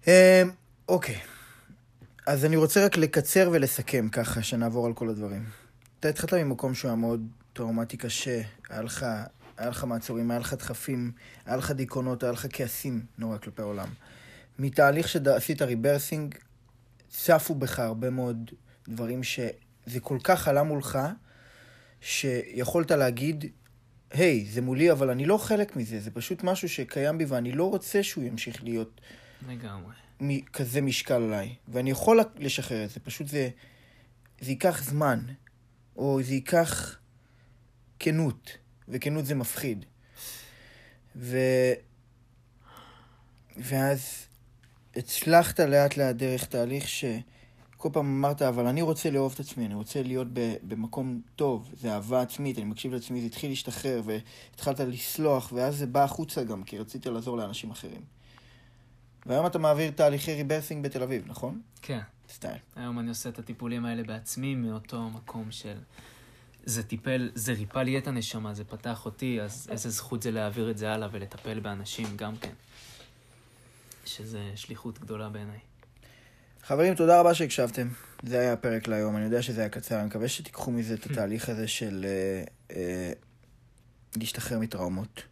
אמ, 0.06 0.12
אוקיי, 0.88 1.20
אז 2.26 2.44
אני 2.44 2.56
רוצה 2.56 2.84
רק 2.84 2.96
לקצר 2.96 3.50
ולסכם 3.52 4.08
ככה, 4.08 4.42
שנעבור 4.42 4.86
על 4.86 4.92
כל 4.92 5.08
הדברים. 5.08 5.44
אתה 6.00 6.08
התחלת 6.08 6.34
ממקום 6.34 6.74
שהוא 6.74 6.88
היה 6.88 6.96
מאוד 6.96 7.26
טראומטי 7.52 7.96
קשה, 7.96 8.40
היה 8.70 8.82
לך, 8.82 9.06
היה 9.56 9.68
לך 9.68 9.84
מעצורים, 9.84 10.30
היה 10.30 10.40
לך 10.40 10.54
דחפים, 10.54 11.12
היה 11.46 11.56
לך 11.56 11.70
דיכאונות, 11.70 12.22
היה 12.22 12.32
לך 12.32 12.46
כעסים 12.50 13.06
נורא 13.18 13.38
כלפי 13.38 13.62
העולם. 13.62 13.88
מתהליך 14.58 15.08
שעשית 15.08 15.62
ריברסינג, 15.62 16.34
צפו 17.08 17.54
בך 17.54 17.78
הרבה 17.78 18.10
מאוד 18.10 18.50
דברים 18.88 19.22
שזה 19.22 20.00
כל 20.00 20.18
כך 20.24 20.48
עלה 20.48 20.62
מולך, 20.62 20.98
שיכולת 22.00 22.90
להגיד, 22.90 23.44
היי, 24.10 24.46
זה 24.50 24.60
מולי, 24.60 24.92
אבל 24.92 25.10
אני 25.10 25.26
לא 25.26 25.38
חלק 25.38 25.76
מזה, 25.76 26.00
זה 26.00 26.10
פשוט 26.10 26.44
משהו 26.44 26.68
שקיים 26.68 27.18
בי 27.18 27.24
ואני 27.24 27.52
לא 27.52 27.70
רוצה 27.70 28.02
שהוא 28.02 28.24
ימשיך 28.24 28.64
להיות 28.64 29.00
לגמרי. 29.48 30.03
כזה 30.52 30.80
משקל 30.80 31.22
עליי, 31.22 31.54
ואני 31.68 31.90
יכול 31.90 32.20
לשחרר 32.36 32.84
את 32.84 32.90
זה, 32.90 33.00
פשוט 33.00 33.28
זה, 33.28 33.48
זה 34.40 34.50
ייקח 34.50 34.84
זמן, 34.84 35.20
או 35.96 36.20
זה 36.22 36.34
ייקח 36.34 36.98
כנות, 37.98 38.50
וכנות 38.88 39.26
זה 39.26 39.34
מפחיד. 39.34 39.84
ו... 41.16 41.38
ואז 43.56 44.26
הצלחת 44.96 45.60
לאט 45.60 45.96
לאט 45.96 46.16
דרך 46.16 46.44
תהליך 46.44 46.88
שכל 46.88 47.88
פעם 47.92 48.06
אמרת, 48.06 48.42
אבל 48.42 48.66
אני 48.66 48.82
רוצה 48.82 49.10
לאהוב 49.10 49.32
את 49.34 49.40
עצמי, 49.40 49.66
אני 49.66 49.74
רוצה 49.74 50.02
להיות 50.02 50.28
ב... 50.32 50.54
במקום 50.62 51.20
טוב, 51.36 51.70
זה 51.80 51.94
אהבה 51.94 52.22
עצמית, 52.22 52.58
אני 52.58 52.64
מקשיב 52.64 52.92
לעצמי, 52.92 53.20
זה 53.20 53.26
התחיל 53.26 53.50
להשתחרר, 53.50 54.02
והתחלת 54.04 54.80
לסלוח, 54.80 55.52
ואז 55.54 55.76
זה 55.76 55.86
בא 55.86 56.04
החוצה 56.04 56.44
גם, 56.44 56.64
כי 56.64 56.78
רציתי 56.78 57.10
לעזור 57.10 57.36
לאנשים 57.36 57.70
אחרים. 57.70 58.00
והיום 59.26 59.46
אתה 59.46 59.58
מעביר 59.58 59.90
תהליכי 59.90 60.34
rebirthing 60.34 60.84
בתל 60.84 61.02
אביב, 61.02 61.22
נכון? 61.26 61.60
כן. 61.82 62.00
Still. 62.28 62.58
היום 62.76 62.98
אני 62.98 63.08
עושה 63.08 63.28
את 63.28 63.38
הטיפולים 63.38 63.84
האלה 63.84 64.02
בעצמי, 64.02 64.54
מאותו 64.54 65.10
מקום 65.10 65.50
של... 65.50 65.76
זה 66.66 66.82
טיפל, 66.82 67.30
זה 67.34 67.52
ריפא 67.52 67.78
לי 67.78 67.98
את 67.98 68.06
הנשמה, 68.06 68.54
זה 68.54 68.64
פתח 68.64 69.06
אותי, 69.06 69.40
אז 69.42 69.68
איזה 69.70 69.90
זכות 69.90 70.22
זה 70.22 70.30
להעביר 70.30 70.70
את 70.70 70.78
זה 70.78 70.92
הלאה 70.92 71.08
ולטפל 71.12 71.60
באנשים 71.60 72.16
גם 72.16 72.36
כן. 72.36 72.52
שזה 74.04 74.40
שליחות 74.54 74.98
גדולה 74.98 75.28
בעיניי. 75.28 75.58
חברים, 76.62 76.94
תודה 76.94 77.20
רבה 77.20 77.34
שהקשבתם. 77.34 77.88
זה 78.22 78.40
היה 78.40 78.52
הפרק 78.52 78.88
להיום, 78.88 79.16
אני 79.16 79.24
יודע 79.24 79.42
שזה 79.42 79.60
היה 79.60 79.70
קצר, 79.70 79.98
אני 79.98 80.06
מקווה 80.06 80.28
שתיקחו 80.28 80.70
מזה 80.70 80.94
את 80.94 81.06
התהליך 81.06 81.48
הזה 81.48 81.68
של 81.68 82.06
אה, 82.08 82.44
אה, 82.76 83.12
להשתחרר 84.16 84.58
מטראומות. 84.58 85.22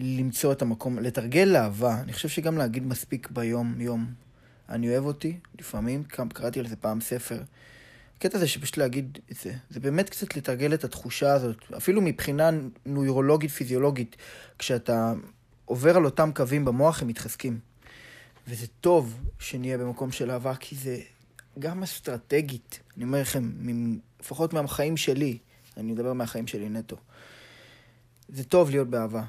למצוא 0.00 0.52
את 0.52 0.62
המקום, 0.62 0.98
לתרגל 0.98 1.44
לאהבה. 1.44 2.00
אני 2.00 2.12
חושב 2.12 2.28
שגם 2.28 2.58
להגיד 2.58 2.86
מספיק 2.86 3.30
ביום-יום, 3.30 4.06
אני 4.68 4.88
אוהב 4.88 5.04
אותי, 5.04 5.38
לפעמים, 5.58 6.04
קראתי 6.32 6.60
על 6.60 6.66
זה 6.66 6.76
פעם 6.76 7.00
ספר. 7.00 7.42
הקטע 8.16 8.36
הזה 8.36 8.48
שפשוט 8.48 8.76
להגיד 8.76 9.18
את 9.32 9.36
זה, 9.36 9.52
זה 9.70 9.80
באמת 9.80 10.08
קצת 10.08 10.36
לתרגל 10.36 10.74
את 10.74 10.84
התחושה 10.84 11.32
הזאת, 11.32 11.56
אפילו 11.76 12.00
מבחינה 12.02 12.50
נוירולוגית, 12.86 13.50
פיזיולוגית, 13.50 14.16
כשאתה 14.58 15.12
עובר 15.64 15.96
על 15.96 16.04
אותם 16.04 16.30
קווים 16.34 16.64
במוח, 16.64 17.02
הם 17.02 17.08
מתחזקים. 17.08 17.58
וזה 18.48 18.66
טוב 18.80 19.20
שנהיה 19.38 19.78
במקום 19.78 20.12
של 20.12 20.30
אהבה, 20.30 20.54
כי 20.54 20.76
זה 20.76 20.98
גם 21.58 21.82
אסטרטגית, 21.82 22.80
אני 22.96 23.04
אומר 23.04 23.20
לכם, 23.20 23.50
לפחות 24.20 24.52
מהחיים 24.52 24.96
שלי, 24.96 25.38
אני 25.76 25.92
מדבר 25.92 26.12
מהחיים 26.12 26.46
שלי 26.46 26.68
נטו. 26.68 26.96
זה 28.28 28.44
טוב 28.44 28.70
להיות 28.70 28.88
באהבה. 28.88 29.22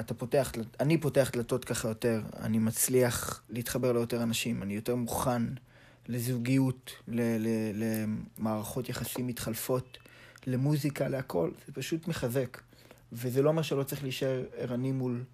אתה 0.00 0.14
פותח, 0.14 0.52
אני 0.80 0.98
פותח 0.98 1.30
דלתות 1.32 1.64
ככה 1.64 1.88
יותר, 1.88 2.22
אני 2.36 2.58
מצליח 2.58 3.42
להתחבר 3.48 3.92
ליותר 3.92 4.22
אנשים, 4.22 4.62
אני 4.62 4.74
יותר 4.74 4.96
מוכן 4.96 5.42
לזוגיות, 6.08 6.90
למערכות 8.38 8.88
יחסים 8.88 9.26
מתחלפות, 9.26 9.98
למוזיקה, 10.46 11.08
להכל, 11.08 11.50
זה 11.66 11.72
פשוט 11.72 12.08
מחזק. 12.08 12.60
וזה 13.12 13.42
לא 13.42 13.48
אומר 13.48 13.62
שלא 13.62 13.82
צריך 13.82 14.02
להישאר 14.02 14.44
ערני 14.56 14.92
מול 14.92 15.24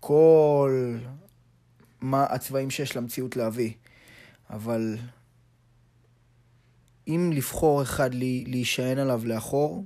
כל 0.00 0.96
מה 2.00 2.24
הצבעים 2.24 2.70
שיש 2.70 2.96
למציאות 2.96 3.36
להביא. 3.36 3.72
אבל 4.50 4.96
אם 7.08 7.30
לבחור 7.34 7.82
אחד 7.82 8.14
להישען 8.14 8.98
עליו 8.98 9.22
לאחור, 9.24 9.84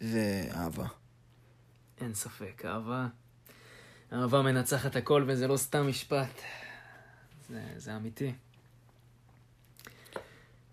זה 0.00 0.48
אהבה. 0.54 0.86
אין 2.00 2.14
ספק, 2.14 2.62
אהבה. 2.64 3.06
אהבה 4.12 4.42
מנצחת 4.42 4.96
הכל 4.96 5.24
וזה 5.26 5.48
לא 5.48 5.56
סתם 5.56 5.88
משפט. 5.88 6.40
זה, 7.48 7.62
זה 7.76 7.96
אמיתי. 7.96 8.34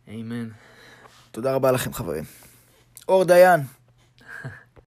אמן. 0.08 0.50
תודה 1.32 1.56
רבה 1.56 1.72
לכם, 1.72 1.94
חברים. 1.94 2.24
אור 3.08 3.24
דיין. 3.24 3.62